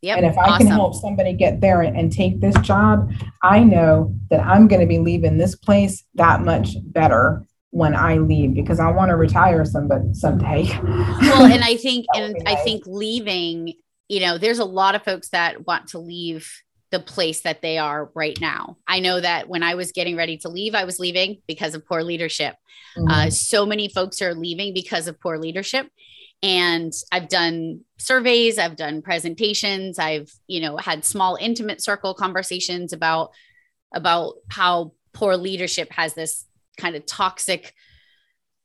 [0.01, 0.67] yep and if i awesome.
[0.67, 3.11] can help somebody get there and, and take this job
[3.43, 8.17] i know that i'm going to be leaving this place that much better when I
[8.17, 10.67] leave because I want to retire somebody someday.
[10.81, 12.55] well, and I think and nice.
[12.55, 13.73] I think leaving,
[14.07, 16.49] you know, there's a lot of folks that want to leave
[16.89, 18.77] the place that they are right now.
[18.87, 21.85] I know that when I was getting ready to leave, I was leaving because of
[21.85, 22.55] poor leadership.
[22.97, 23.11] Mm-hmm.
[23.11, 25.89] Uh, so many folks are leaving because of poor leadership.
[26.43, 32.93] And I've done surveys, I've done presentations, I've, you know, had small intimate circle conversations
[32.93, 33.31] about
[33.93, 36.45] about how poor leadership has this
[36.77, 37.73] kind of toxic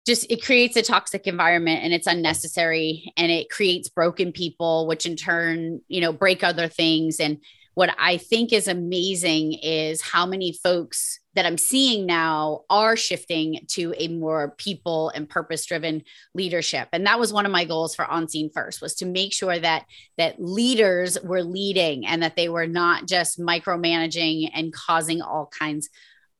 [0.05, 5.07] just it creates a toxic environment and it's unnecessary and it creates broken people which
[5.07, 7.21] in turn you know break other things.
[7.21, 7.39] And
[7.75, 13.65] what I think is amazing is how many folks that I'm seeing now are shifting
[13.71, 16.03] to a more people and purpose driven
[16.35, 16.89] leadership.
[16.93, 19.59] And that was one of my goals for On Scene First was to make sure
[19.59, 19.87] that
[20.19, 25.89] that leaders were leading and that they were not just micromanaging and causing all kinds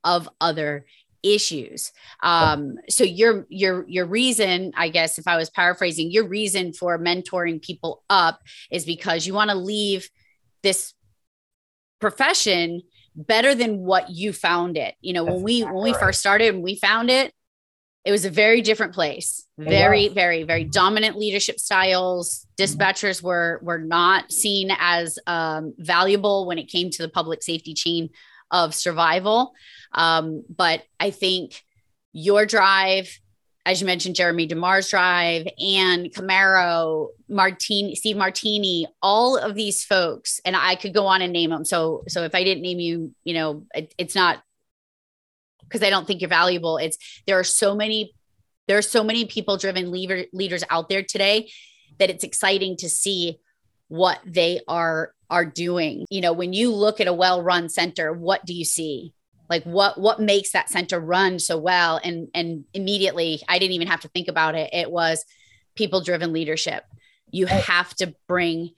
[0.05, 0.85] of other
[1.23, 1.93] issues.
[2.23, 6.99] Um, so your your your reason, I guess, if I was paraphrasing, your reason for
[6.99, 10.11] mentoring people up is because you want to leave
[10.63, 10.95] this
[12.03, 12.83] profession
[13.17, 14.95] better than what you found it.
[15.01, 16.01] You know, That's when we exactly when we right.
[16.01, 17.33] first started and we found it,
[18.05, 19.47] it was a very different place.
[19.57, 20.13] Very, yeah.
[20.13, 22.47] very, very dominant leadership styles.
[22.59, 22.63] Mm-hmm.
[22.63, 27.75] Dispatchers were were not seen as um, valuable when it came to the public safety
[27.75, 28.11] chain
[28.51, 29.55] of survival.
[29.93, 31.63] Um, but I think
[32.13, 33.19] your drive
[33.65, 40.41] as you mentioned, Jeremy DeMar's drive and Camaro, Martini, Steve Martini, all of these folks,
[40.45, 41.65] and I could go on and name them.
[41.65, 44.43] So, so if I didn't name you, you know, it, it's not
[45.63, 46.77] because I don't think you're valuable.
[46.77, 48.13] It's there are so many,
[48.67, 51.51] there are so many people driven leader, leaders out there today
[51.99, 53.39] that it's exciting to see
[53.87, 56.05] what they are are doing.
[56.11, 59.15] You know, when you look at a well-run center, what do you see?
[59.53, 62.01] Like what what makes that center run so well?
[62.03, 64.71] And and immediately i didn't even have to think about it.
[64.73, 65.25] It was
[65.75, 66.85] people driven leadership.
[67.31, 68.71] You have to bring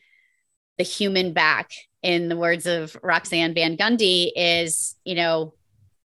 [0.79, 1.71] the human back
[2.03, 5.55] in the words of roxanne van gundy is you know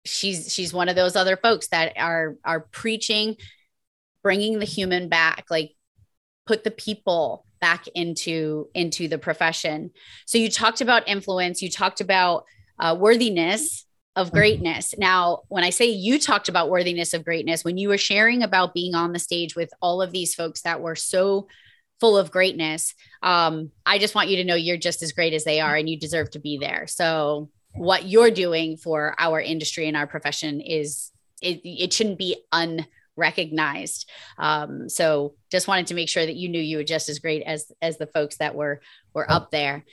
[0.05, 3.35] she's she's one of those other folks that are are preaching
[4.21, 5.71] bringing the human back like
[6.45, 9.91] put the people back into into the profession.
[10.25, 11.61] So you talked about influence.
[11.61, 12.45] You talked about
[12.79, 14.37] uh, worthiness of mm-hmm.
[14.37, 14.95] greatness.
[14.97, 18.73] Now, when I say you talked about worthiness of greatness, when you were sharing about
[18.73, 21.47] being on the stage with all of these folks that were so
[21.99, 25.43] full of greatness, um, I just want you to know you're just as great as
[25.43, 26.87] they are and you deserve to be there.
[26.87, 32.43] So, what you're doing for our industry and our profession is it, it shouldn't be
[32.51, 34.09] unrecognized.
[34.39, 37.43] Um, so, just wanted to make sure that you knew you were just as great
[37.43, 38.81] as as the folks that were
[39.13, 39.85] were up there.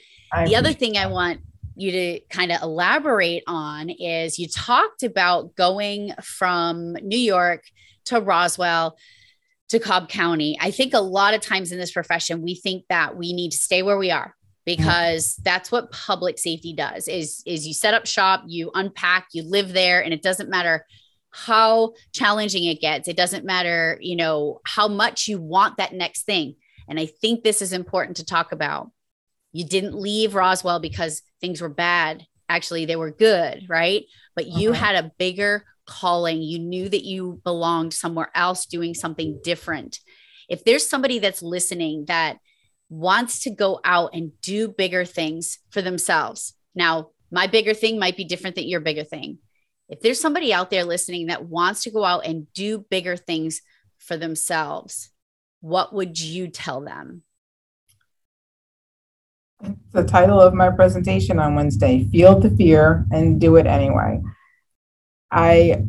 [0.45, 1.39] the other thing I want
[1.77, 7.63] you to kind of elaborate on is you talked about going from New York
[8.05, 8.97] to Roswell
[9.69, 10.57] to Cobb County.
[10.61, 13.57] I think a lot of times in this profession, we think that we need to
[13.57, 14.33] stay where we are
[14.67, 15.43] because mm-hmm.
[15.43, 19.73] that's what public safety does is is you set up shop you unpack you live
[19.73, 20.85] there and it doesn't matter
[21.31, 26.23] how challenging it gets it doesn't matter you know how much you want that next
[26.23, 26.55] thing
[26.89, 28.91] and i think this is important to talk about
[29.51, 32.25] you didn't leave Roswell because things were bad.
[32.49, 34.05] Actually, they were good, right?
[34.35, 34.85] But you uh-huh.
[34.85, 36.41] had a bigger calling.
[36.41, 39.99] You knew that you belonged somewhere else doing something different.
[40.49, 42.37] If there's somebody that's listening that
[42.89, 48.15] wants to go out and do bigger things for themselves, now, my bigger thing might
[48.15, 49.39] be different than your bigger thing.
[49.89, 53.61] If there's somebody out there listening that wants to go out and do bigger things
[53.97, 55.09] for themselves,
[55.59, 57.23] what would you tell them?
[59.63, 64.21] It's the title of my presentation on Wednesday Feel the Fear and Do It Anyway.
[65.31, 65.83] I,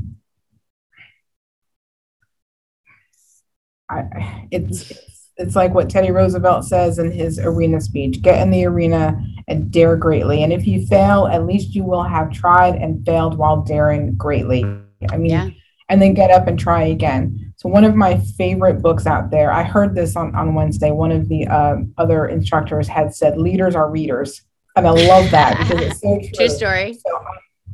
[3.89, 4.93] I it's,
[5.37, 9.71] it's like what Teddy Roosevelt says in his arena speech get in the arena and
[9.71, 10.43] dare greatly.
[10.43, 14.65] And if you fail, at least you will have tried and failed while daring greatly.
[15.11, 15.49] I mean, yeah.
[15.89, 17.48] and then get up and try again.
[17.59, 20.93] So, one of my favorite books out there, I heard this on, on Wednesday.
[20.93, 24.43] One of the uh, other instructors had said, Leaders are readers.
[24.77, 26.47] And I love that because it's so true.
[26.47, 26.95] True story.
[26.95, 27.21] So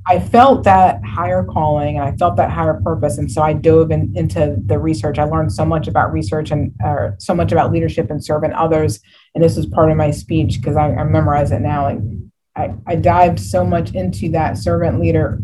[0.06, 3.18] I felt that higher calling and I felt that higher purpose.
[3.18, 5.18] And so I dove in, into the research.
[5.18, 9.00] I learned so much about research and uh, so much about leadership and serving others.
[9.34, 11.82] And this was part of my speech because I, I memorize it now.
[11.82, 11.98] Like
[12.56, 15.42] I, I dived so much into that servant leader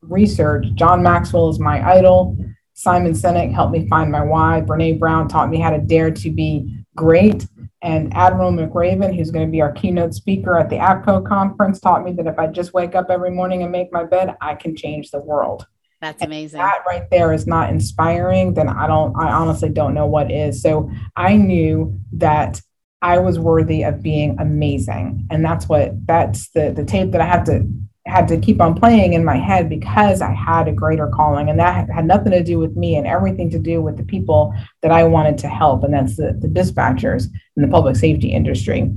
[0.00, 0.64] research.
[0.74, 2.38] John Maxwell is my idol.
[2.76, 4.62] Simon Sinek helped me find my why.
[4.64, 7.46] Brene Brown taught me how to dare to be great.
[7.80, 12.04] And Admiral McRaven, who's going to be our keynote speaker at the APCO conference, taught
[12.04, 14.76] me that if I just wake up every morning and make my bed, I can
[14.76, 15.66] change the world.
[16.02, 16.58] That's amazing.
[16.58, 20.60] that right there is not inspiring, then I don't, I honestly don't know what is.
[20.60, 22.60] So I knew that
[23.00, 25.26] I was worthy of being amazing.
[25.30, 27.66] And that's what, that's the, the tape that I have to
[28.06, 31.50] had to keep on playing in my head because I had a greater calling.
[31.50, 34.54] And that had nothing to do with me and everything to do with the people
[34.82, 35.82] that I wanted to help.
[35.82, 38.92] And that's the, the dispatchers in the public safety industry.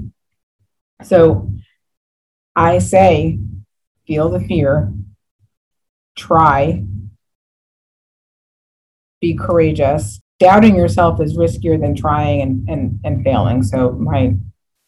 [1.04, 1.52] So
[2.56, 3.40] I say,
[4.06, 4.94] feel the fear,
[6.16, 6.84] try,
[9.22, 10.22] be courageous.
[10.40, 13.64] Doubting yourself is riskier than trying and, and, and failing.
[13.64, 14.36] So my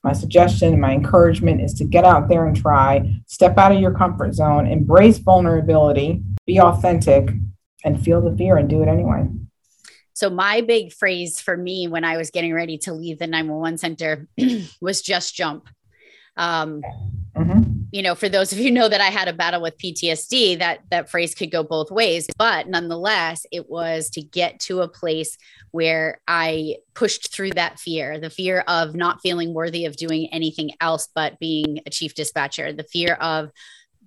[0.04, 3.94] my suggestion, my encouragement is to get out there and try, step out of your
[3.94, 7.30] comfort zone, embrace vulnerability, be authentic,
[7.84, 9.28] and feel the fear and do it anyway.
[10.14, 13.78] So, my big phrase for me when I was getting ready to leave the 911
[13.78, 14.28] center
[14.82, 15.68] was just jump.
[16.38, 16.82] Um,
[17.36, 17.84] mm-hmm.
[17.92, 20.82] You know, for those of you know that I had a battle with PTSD, that
[20.90, 22.28] that phrase could go both ways.
[22.38, 25.38] But nonetheless, it was to get to a place
[25.71, 30.71] where I pushed through that fear, the fear of not feeling worthy of doing anything
[30.79, 33.51] else but being a chief dispatcher, the fear of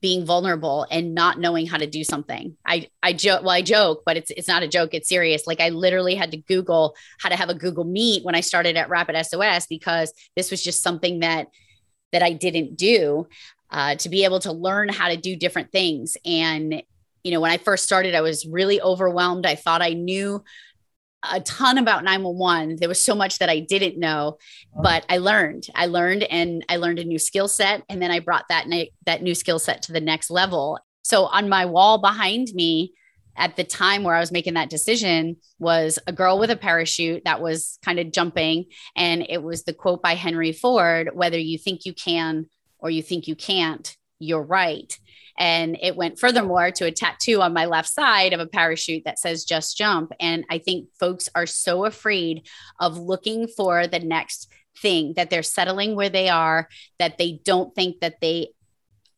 [0.04, 2.54] being vulnerable and not knowing how to do something.
[2.66, 5.46] I I joke well I joke but it's it's not a joke it's serious.
[5.46, 8.76] Like I literally had to google how to have a Google Meet when I started
[8.76, 11.46] at Rapid SOS because this was just something that
[12.12, 13.26] that I didn't do
[13.70, 16.82] uh, to be able to learn how to do different things and
[17.22, 19.46] you know when I first started I was really overwhelmed.
[19.46, 20.44] I thought I knew
[21.30, 22.76] a ton about 911.
[22.76, 24.38] There was so much that I didn't know,
[24.76, 24.82] oh.
[24.82, 25.66] but I learned.
[25.74, 28.66] I learned and I learned a new skill set and then I brought that
[29.06, 30.78] that new skill set to the next level.
[31.02, 32.94] So on my wall behind me
[33.36, 37.22] at the time where I was making that decision was a girl with a parachute
[37.24, 41.58] that was kind of jumping and it was the quote by Henry Ford, whether you
[41.58, 42.46] think you can
[42.78, 44.98] or you think you can't, you're right.
[45.38, 49.18] And it went furthermore to a tattoo on my left side of a parachute that
[49.18, 50.12] says just jump.
[50.20, 52.46] And I think folks are so afraid
[52.78, 56.68] of looking for the next thing that they're settling where they are,
[56.98, 58.48] that they don't think that they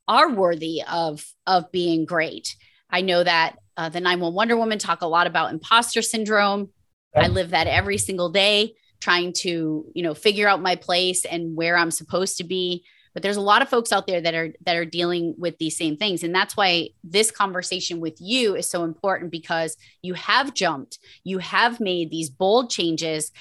[0.08, 2.56] are worthy of, of being great.
[2.88, 6.70] I know that uh, the 911 Wonder Woman talk a lot about imposter syndrome.
[7.14, 11.56] I live that every single day trying to you know figure out my place and
[11.56, 12.84] where i'm supposed to be
[13.16, 15.74] but there's a lot of folks out there that are that are dealing with these
[15.74, 16.22] same things.
[16.22, 21.38] And that's why this conversation with you is so important because you have jumped you
[21.38, 23.32] have made these bold changes.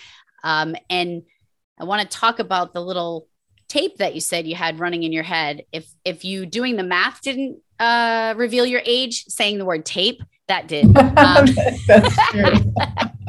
[0.45, 1.23] Um, and
[1.77, 3.27] i want to talk about the little
[3.67, 5.65] tape that you said you had running in your head.
[5.73, 10.21] If if you doing the math didn't uh, reveal your age saying the word tape
[10.47, 10.85] that did.
[10.95, 11.47] Um,
[11.85, 12.73] that's true.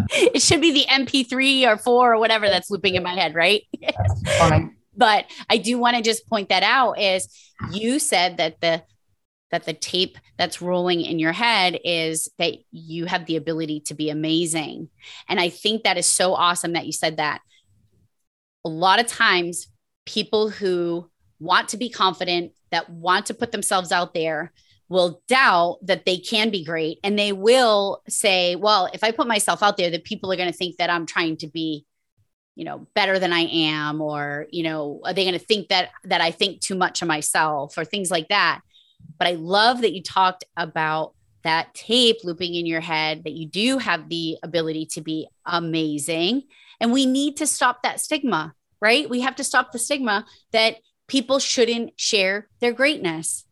[0.08, 3.64] It should be the mp3 or 4 or whatever that's looping in my head right
[4.96, 7.28] but I do want to just point that out is
[7.72, 8.82] you said that the
[9.52, 13.94] that the tape that's rolling in your head is that you have the ability to
[13.94, 14.88] be amazing.
[15.28, 17.40] And I think that is so awesome that you said that.
[18.64, 19.68] A lot of times
[20.04, 24.52] people who want to be confident, that want to put themselves out there,
[24.88, 29.26] will doubt that they can be great and they will say, well, if I put
[29.26, 31.84] myself out there, that people are going to think that I'm trying to be
[32.56, 35.90] you know better than i am or you know are they going to think that
[36.04, 38.62] that i think too much of myself or things like that.
[39.18, 43.46] But i love that you talked about that tape looping in your head that you
[43.46, 46.42] do have the ability to be amazing.
[46.80, 49.08] And we need to stop that stigma right?
[49.08, 50.76] We have to stop the stigma that
[51.08, 53.44] people shouldn't share their greatness.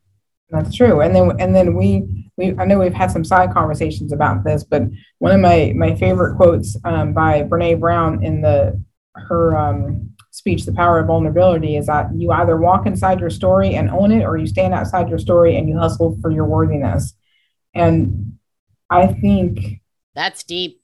[0.50, 1.00] That's true.
[1.00, 4.62] And then and then we we i know we've had some side conversations about this
[4.64, 4.82] but
[5.18, 8.80] one of my my favorite quotes um, by brene brown in the
[9.14, 13.74] her um, speech, The Power of Vulnerability, is that you either walk inside your story
[13.74, 17.14] and own it, or you stand outside your story and you hustle for your worthiness.
[17.74, 18.38] And
[18.90, 19.80] I think
[20.14, 20.80] that's deep.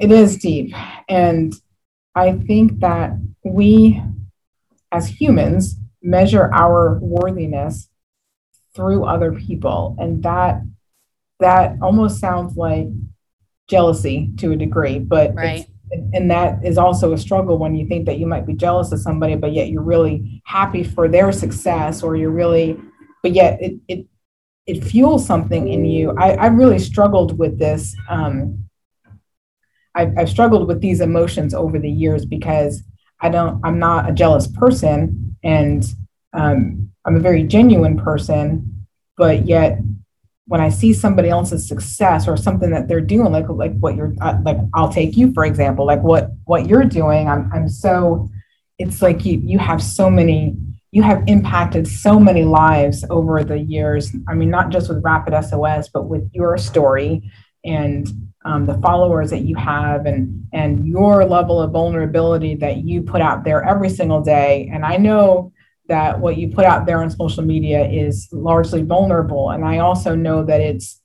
[0.00, 0.74] It is deep.
[1.08, 1.54] And
[2.14, 3.12] I think that
[3.44, 4.02] we,
[4.92, 7.88] as humans, measure our worthiness
[8.74, 9.96] through other people.
[9.98, 10.62] And that
[11.40, 12.86] that almost sounds like
[13.68, 15.66] jealousy to a degree, but right
[16.12, 19.00] and that is also a struggle when you think that you might be jealous of
[19.00, 22.78] somebody but yet you're really happy for their success or you're really
[23.22, 24.06] but yet it it,
[24.66, 26.14] it fuels something in you.
[26.18, 28.68] I i really struggled with this um
[29.96, 32.82] I've, I've struggled with these emotions over the years because
[33.20, 35.84] i don't i'm not a jealous person and
[36.32, 38.86] um, i'm a very genuine person
[39.16, 39.78] but yet
[40.46, 44.14] when I see somebody else's success or something that they're doing, like like what you're
[44.20, 47.28] uh, like, I'll take you for example, like what what you're doing.
[47.28, 48.28] I'm I'm so,
[48.78, 50.56] it's like you you have so many,
[50.92, 54.14] you have impacted so many lives over the years.
[54.28, 57.30] I mean, not just with Rapid SOS, but with your story
[57.64, 58.06] and
[58.44, 63.22] um, the followers that you have and and your level of vulnerability that you put
[63.22, 64.70] out there every single day.
[64.70, 65.53] And I know
[65.88, 69.50] that what you put out there on social media is largely vulnerable.
[69.50, 71.00] And I also know that it's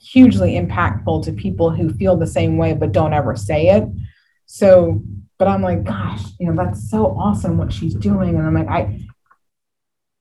[0.00, 3.84] hugely impactful to people who feel the same way but don't ever say it.
[4.46, 5.02] So,
[5.38, 8.36] but I'm like, gosh, you know, that's so awesome what she's doing.
[8.36, 9.06] And I'm like, I,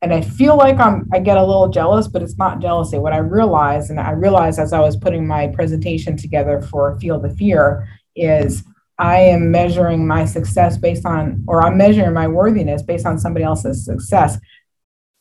[0.01, 2.97] and I feel like I'm, I get a little jealous, but it's not jealousy.
[2.97, 7.19] What I realized, and I realized as I was putting my presentation together for Feel
[7.19, 8.63] the Fear, is
[8.97, 13.43] I am measuring my success based on, or I'm measuring my worthiness based on somebody
[13.43, 14.37] else's success.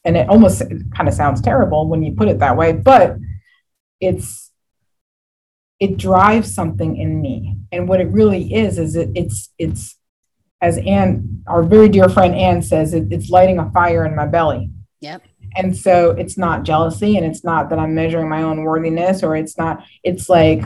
[0.05, 0.63] And it almost
[0.95, 3.17] kind of sounds terrible when you put it that way, but
[4.01, 4.53] it's,
[5.81, 7.57] it drives something in me.
[7.73, 9.99] And what it really is, is it, it's, it's,
[10.61, 14.27] as Anne, our very dear friend Anne says, it, it's lighting a fire in my
[14.27, 14.71] belly.
[15.01, 15.23] Yep.
[15.57, 19.37] And so it's not jealousy and it's not that I'm measuring my own worthiness or
[19.37, 20.65] it's not, it's like,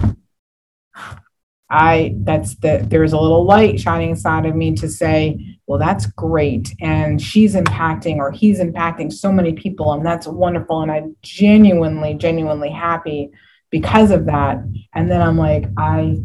[1.70, 6.06] I that's the there's a little light shining inside of me to say, well, that's
[6.06, 6.74] great.
[6.80, 10.80] And she's impacting or he's impacting so many people, and that's wonderful.
[10.80, 13.30] And I'm genuinely, genuinely happy
[13.70, 14.64] because of that.
[14.94, 16.16] And then I'm like, I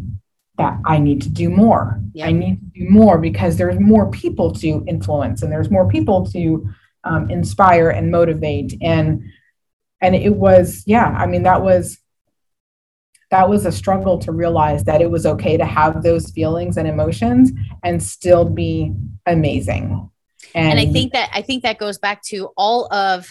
[0.58, 2.00] that I need to do more.
[2.22, 6.26] I need to do more because there's more people to influence and there's more people
[6.28, 6.70] to
[7.04, 8.78] um, inspire and motivate.
[8.82, 9.24] And
[10.00, 11.98] and it was, yeah, I mean, that was
[13.34, 16.88] that was a struggle to realize that it was okay to have those feelings and
[16.88, 18.94] emotions and still be
[19.26, 20.08] amazing.
[20.54, 23.28] And, and I think that I think that goes back to all of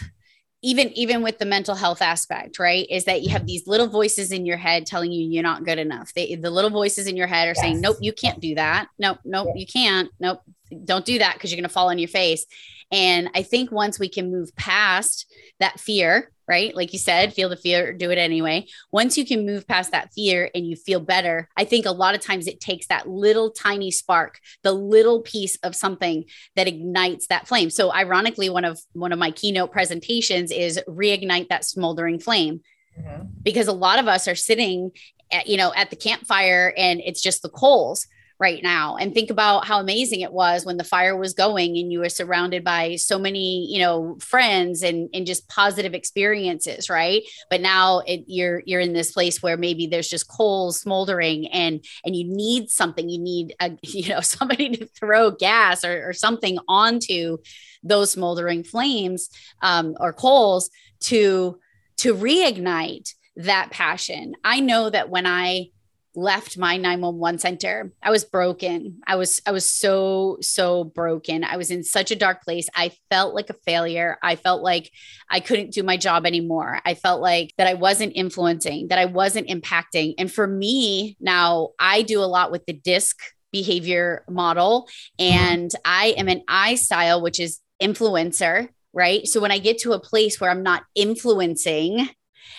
[0.60, 4.32] even even with the mental health aspect right is that you have these little voices
[4.32, 6.12] in your head telling you you're not good enough.
[6.14, 7.60] They, the little voices in your head are yes.
[7.60, 8.88] saying nope you can't do that.
[8.98, 10.10] Nope nope you can't.
[10.18, 10.40] Nope
[10.84, 12.44] don't do that because you're going to fall on your face.
[12.90, 15.31] And i think once we can move past
[15.62, 16.74] that fear right?
[16.74, 18.66] Like you said, feel the fear, do it anyway.
[18.90, 22.14] Once you can move past that fear and you feel better, I think a lot
[22.14, 26.24] of times it takes that little tiny spark, the little piece of something
[26.56, 27.70] that ignites that flame.
[27.70, 32.60] So ironically, one of one of my keynote presentations is reignite that smoldering flame.
[32.98, 33.28] Mm-hmm.
[33.42, 34.90] Because a lot of us are sitting
[35.30, 38.06] at, you know, at the campfire and it's just the coals
[38.42, 41.90] right now and think about how amazing it was when the fire was going and
[41.92, 47.22] you were surrounded by so many you know friends and and just positive experiences right?
[47.48, 51.84] But now it, you're you're in this place where maybe there's just coals smoldering and
[52.04, 53.08] and you need something.
[53.08, 57.38] You need a you know somebody to throw gas or, or something onto
[57.82, 59.28] those smoldering flames
[59.62, 60.70] um, or coals
[61.00, 61.58] to
[61.98, 64.34] to reignite that passion.
[64.44, 65.68] I know that when i
[66.14, 67.92] left my 911 center.
[68.02, 69.00] I was broken.
[69.06, 71.44] I was i was so so broken.
[71.44, 72.68] I was in such a dark place.
[72.74, 74.18] I felt like a failure.
[74.22, 74.90] I felt like
[75.30, 76.80] i couldn't do my job anymore.
[76.84, 80.14] I felt like that i wasn't influencing that i wasn't impacting.
[80.18, 83.18] And for me now i do a lot with the disc
[83.52, 84.88] behavior model
[85.18, 89.26] and i am an i style which is influencer right?
[89.26, 92.08] So when i get to a place where i'm not influencing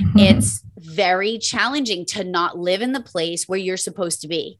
[0.02, 0.20] Mm-hmm.
[0.20, 4.60] It's very challenging to not live in the place where you're supposed to be.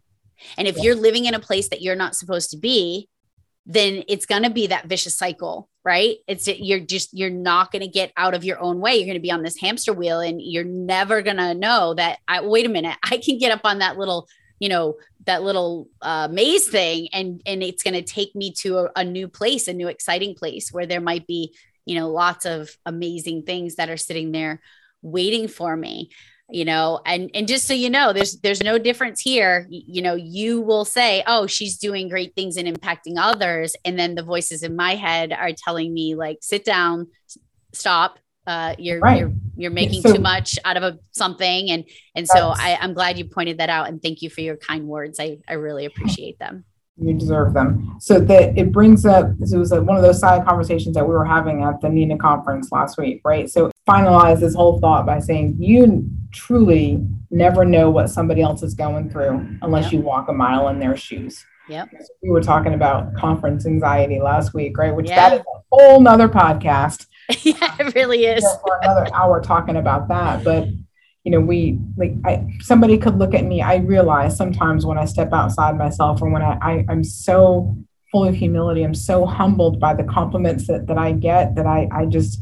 [0.58, 0.84] And if yeah.
[0.84, 3.10] you're living in a place that you're not supposed to be,
[3.66, 6.18] then it's going to be that vicious cycle, right?
[6.28, 8.96] It's you're just you're not going to get out of your own way.
[8.96, 12.20] You're going to be on this hamster wheel and you're never going to know that
[12.28, 14.28] I wait a minute, I can get up on that little,
[14.60, 14.96] you know,
[15.26, 19.04] that little uh, maze thing and and it's going to take me to a, a
[19.04, 21.56] new place, a new exciting place where there might be,
[21.86, 24.62] you know, lots of amazing things that are sitting there
[25.04, 26.10] waiting for me.
[26.50, 27.00] you know?
[27.06, 29.68] And and just so you know there's there's no difference here.
[29.70, 33.76] You know you will say oh she's doing great things and impacting others.
[33.86, 37.08] And then the voices in my head are telling me like sit down
[37.74, 39.20] stop uh, you're right.
[39.20, 41.70] you're you're making so, too much out of a, something.
[41.72, 41.86] And
[42.16, 44.88] and so I, i'm glad you pointed that out and thank you for your kind
[44.88, 45.20] words.
[45.20, 46.66] I i really appreciate them.
[46.98, 47.96] You deserve them.
[48.00, 51.26] So that it brings up it was one of those side conversations that we were
[51.26, 53.50] having at the NENA conference last week right?
[53.50, 58.74] So finalize this whole thought by saying you truly never know what somebody else is
[58.74, 59.94] going through unless yep.
[59.94, 61.90] you walk a mile in their shoes Yep.
[62.22, 64.94] we were talking about conference anxiety last week, right?
[64.94, 65.30] Which yeah.
[65.30, 67.08] that is a whole nother podcast.
[67.42, 68.44] yeah, it really is.
[68.44, 70.44] For another hour talking about that.
[70.44, 70.68] But
[71.24, 73.62] you know, we like I somebody could look at me.
[73.62, 77.78] I realize sometimes when I step outside myself or when I, I I'm so
[78.12, 81.88] full of humility, I'm so humbled by the compliments that, that I get that I
[81.94, 82.42] I just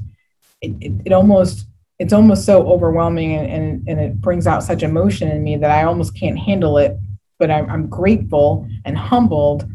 [0.61, 1.67] it, it, it almost
[1.99, 5.69] it's almost so overwhelming and, and, and it brings out such emotion in me that
[5.69, 6.97] I almost can't handle it.
[7.37, 9.69] But I'm, I'm grateful and humbled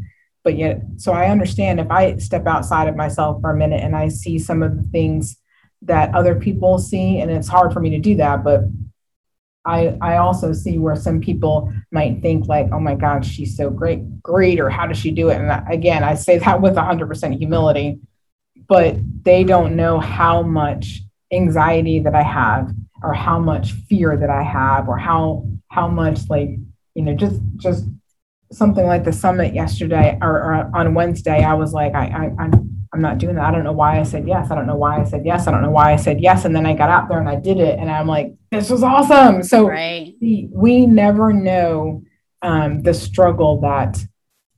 [0.47, 3.97] but yet so i understand if i step outside of myself for a minute and
[3.97, 5.35] i see some of the things
[5.81, 8.61] that other people see and it's hard for me to do that but
[9.65, 13.69] i i also see where some people might think like oh my god she's so
[13.69, 17.37] great great or how does she do it and again i say that with 100%
[17.37, 17.99] humility
[18.67, 21.01] but they don't know how much
[21.31, 22.71] anxiety that i have
[23.03, 26.49] or how much fear that i have or how how much like
[26.95, 27.85] you know just just
[28.51, 32.85] something like the summit yesterday or, or on Wednesday, I was like, I, I, I'm,
[32.93, 33.45] I'm not doing that.
[33.45, 34.49] I don't know why I said yes.
[34.51, 35.47] I don't know why I said yes.
[35.47, 36.45] I don't know why I said yes.
[36.45, 37.77] And then I got out there and I did it.
[37.77, 39.43] And I'm like, this was awesome.
[39.43, 40.15] So right.
[40.21, 42.03] we, we never know
[42.41, 43.99] um, the struggle that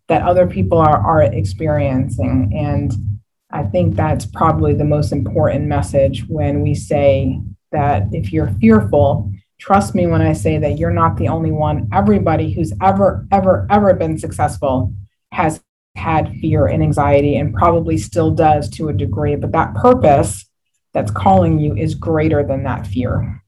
[0.08, 2.52] that other people are, are experiencing.
[2.56, 3.19] And
[3.52, 7.40] I think that's probably the most important message when we say
[7.72, 11.90] that if you're fearful, Trust me when I say that you're not the only one.
[11.94, 14.94] Everybody who's ever, ever, ever been successful
[15.34, 15.62] has
[15.96, 20.50] had fear and anxiety and probably still does to a degree, but that purpose
[20.94, 23.44] that's calling you is greater than that fear.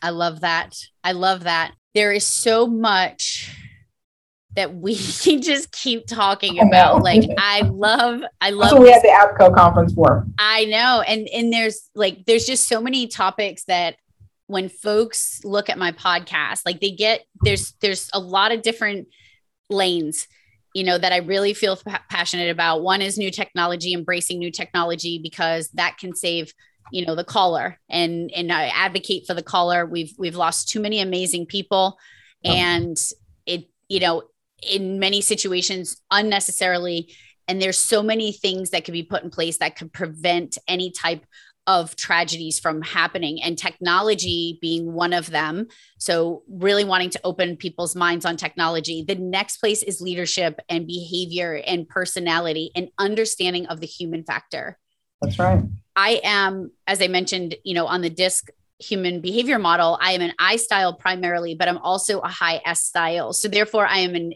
[0.00, 0.76] I love that.
[1.04, 1.74] I love that.
[1.94, 3.54] There is so much
[4.56, 7.02] that we can just keep talking oh, about.
[7.02, 8.70] Like I love, I love.
[8.70, 10.26] That's what we had the APCO conference for.
[10.38, 13.96] I know, and and there's like there's just so many topics that
[14.46, 19.08] when folks look at my podcast like they get there's there's a lot of different
[19.70, 20.28] lanes
[20.74, 24.50] you know that i really feel p- passionate about one is new technology embracing new
[24.50, 26.52] technology because that can save
[26.92, 30.80] you know the caller and and i advocate for the caller we've we've lost too
[30.80, 31.96] many amazing people
[32.44, 32.50] oh.
[32.50, 32.98] and
[33.46, 34.22] it you know
[34.68, 37.14] in many situations unnecessarily
[37.48, 40.90] and there's so many things that could be put in place that could prevent any
[40.90, 41.26] type
[41.66, 45.66] of tragedies from happening and technology being one of them.
[45.98, 49.02] So, really wanting to open people's minds on technology.
[49.06, 54.78] The next place is leadership and behavior and personality and understanding of the human factor.
[55.22, 55.62] That's right.
[55.96, 60.20] I am, as I mentioned, you know, on the DISC human behavior model, I am
[60.20, 63.32] an I style primarily, but I'm also a high S style.
[63.32, 64.34] So, therefore, I am an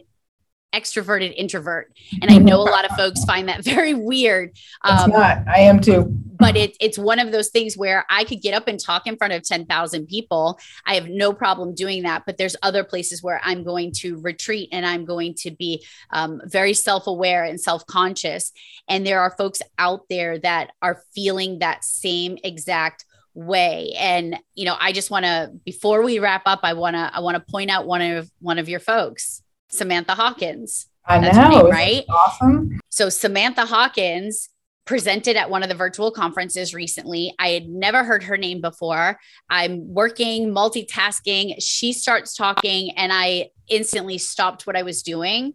[0.73, 1.91] extroverted introvert.
[2.21, 5.39] And i know a lot of folks find that very weird um, not.
[5.47, 6.05] i am too.
[6.37, 9.17] but it, it's one of those things where i could get up and talk in
[9.17, 10.59] front of 10,000 people.
[10.85, 14.69] I have no problem doing that but there's other places where i'm going to retreat
[14.71, 18.51] and i'm going to be um, very self-aware and self-conscious.
[18.87, 23.93] And there are folks out there that are feeling that same exact way.
[23.97, 27.19] And you know i just want to before we wrap up i want to i
[27.19, 29.41] want to point out one of one of your folks
[29.71, 30.87] Samantha Hawkins.
[31.05, 32.05] I That's know, name, right?
[32.09, 32.79] Awesome.
[32.89, 34.49] So Samantha Hawkins
[34.85, 37.33] presented at one of the virtual conferences recently.
[37.37, 39.19] I had never heard her name before.
[39.49, 41.55] I'm working, multitasking.
[41.59, 45.53] She starts talking, and I instantly stopped what I was doing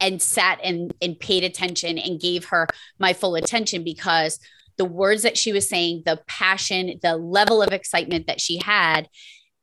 [0.00, 2.66] and sat and, and paid attention and gave her
[2.98, 4.38] my full attention because
[4.78, 9.08] the words that she was saying, the passion, the level of excitement that she had,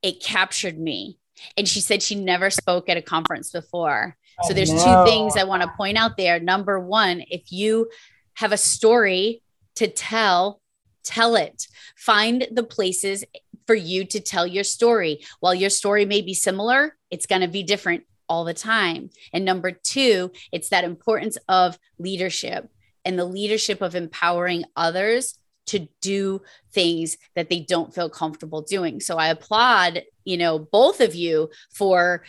[0.01, 1.17] it captured me.
[1.57, 4.17] And she said she never spoke at a conference before.
[4.41, 6.39] Oh, so there's two things I want to point out there.
[6.39, 7.89] Number one, if you
[8.35, 9.41] have a story
[9.75, 10.61] to tell,
[11.03, 11.67] tell it.
[11.95, 13.23] Find the places
[13.67, 15.21] for you to tell your story.
[15.39, 19.09] While your story may be similar, it's going to be different all the time.
[19.33, 22.69] And number two, it's that importance of leadership
[23.03, 25.38] and the leadership of empowering others
[25.69, 26.41] to do
[26.71, 28.99] things that they don't feel comfortable doing.
[28.99, 32.23] So I applaud, you know, both of you for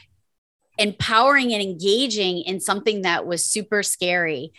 [0.79, 4.53] empowering and engaging in something that was super scary.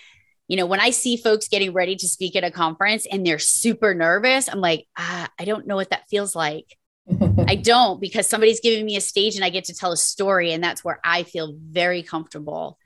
[0.47, 3.39] You know, when I see folks getting ready to speak at a conference and they're
[3.39, 6.77] super nervous, I'm like, ah, I don't know what that feels like.
[7.47, 10.51] I don't because somebody's giving me a stage and I get to tell a story,
[10.51, 12.77] and that's where I feel very comfortable.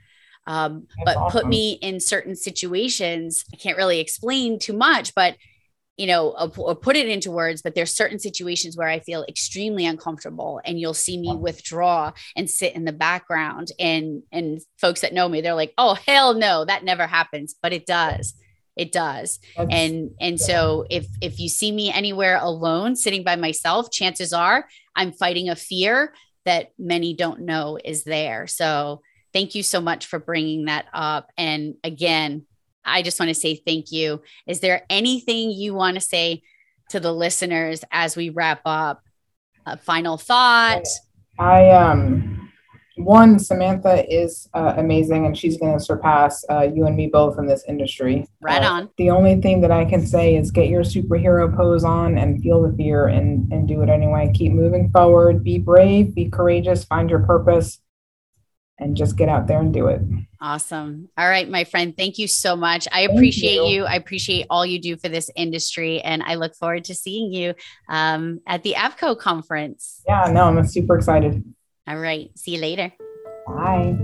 [0.47, 1.31] Um, but awesome.
[1.31, 3.45] put me in certain situations.
[3.51, 5.35] I can't really explain too much, but
[5.97, 9.85] you know, or put it into words, but there's certain situations where I feel extremely
[9.85, 15.13] uncomfortable and you'll see me withdraw and sit in the background and and folks that
[15.13, 18.33] know me they're like, "Oh, hell no, that never happens." But it does.
[18.75, 19.39] It does.
[19.55, 24.33] That's, and and so if if you see me anywhere alone sitting by myself, chances
[24.33, 28.47] are I'm fighting a fear that many don't know is there.
[28.47, 29.01] So,
[29.33, 32.45] thank you so much for bringing that up and again,
[32.85, 34.21] I just want to say thank you.
[34.47, 36.43] Is there anything you want to say
[36.89, 39.01] to the listeners as we wrap up?
[39.65, 40.83] A final thought?
[41.39, 42.51] I um
[42.97, 47.37] one Samantha is uh, amazing and she's going to surpass uh, you and me both
[47.37, 48.25] in this industry.
[48.41, 48.89] Right uh, on.
[48.97, 52.61] The only thing that I can say is get your superhero pose on and feel
[52.61, 54.31] the fear and and do it anyway.
[54.33, 55.43] Keep moving forward.
[55.43, 56.15] Be brave.
[56.15, 56.85] Be courageous.
[56.85, 57.79] Find your purpose
[58.77, 60.01] and just get out there and do it.
[60.41, 61.09] Awesome.
[61.17, 61.95] All right, my friend.
[61.95, 62.87] Thank you so much.
[62.91, 63.81] I appreciate you.
[63.81, 63.83] you.
[63.85, 66.01] I appreciate all you do for this industry.
[66.01, 67.53] And I look forward to seeing you
[67.89, 70.01] um, at the APCO conference.
[70.07, 71.43] Yeah, no, I'm super excited.
[71.87, 72.31] All right.
[72.37, 72.91] See you later.
[73.47, 73.97] Bye.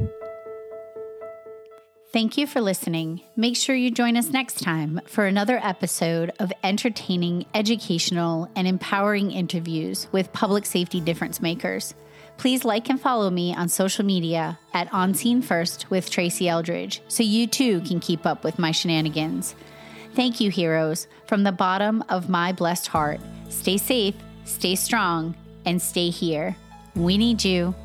[2.13, 3.21] Thank you for listening.
[3.37, 9.31] Make sure you join us next time for another episode of entertaining, educational, and empowering
[9.31, 11.93] interviews with public safety difference makers.
[12.41, 16.99] Please like and follow me on social media at On Scene First with Tracy Eldridge
[17.07, 19.53] so you too can keep up with my shenanigans.
[20.15, 23.21] Thank you, heroes, from the bottom of my blessed heart.
[23.49, 24.15] Stay safe,
[24.45, 25.35] stay strong,
[25.65, 26.57] and stay here.
[26.95, 27.75] We need you.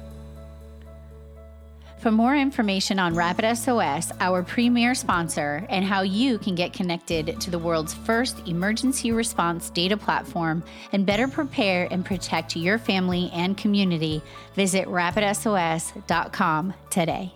[1.98, 7.40] For more information on Rapid SOS, our premier sponsor, and how you can get connected
[7.40, 13.30] to the world's first emergency response data platform and better prepare and protect your family
[13.32, 14.22] and community,
[14.54, 17.32] visit rapidsos.com today.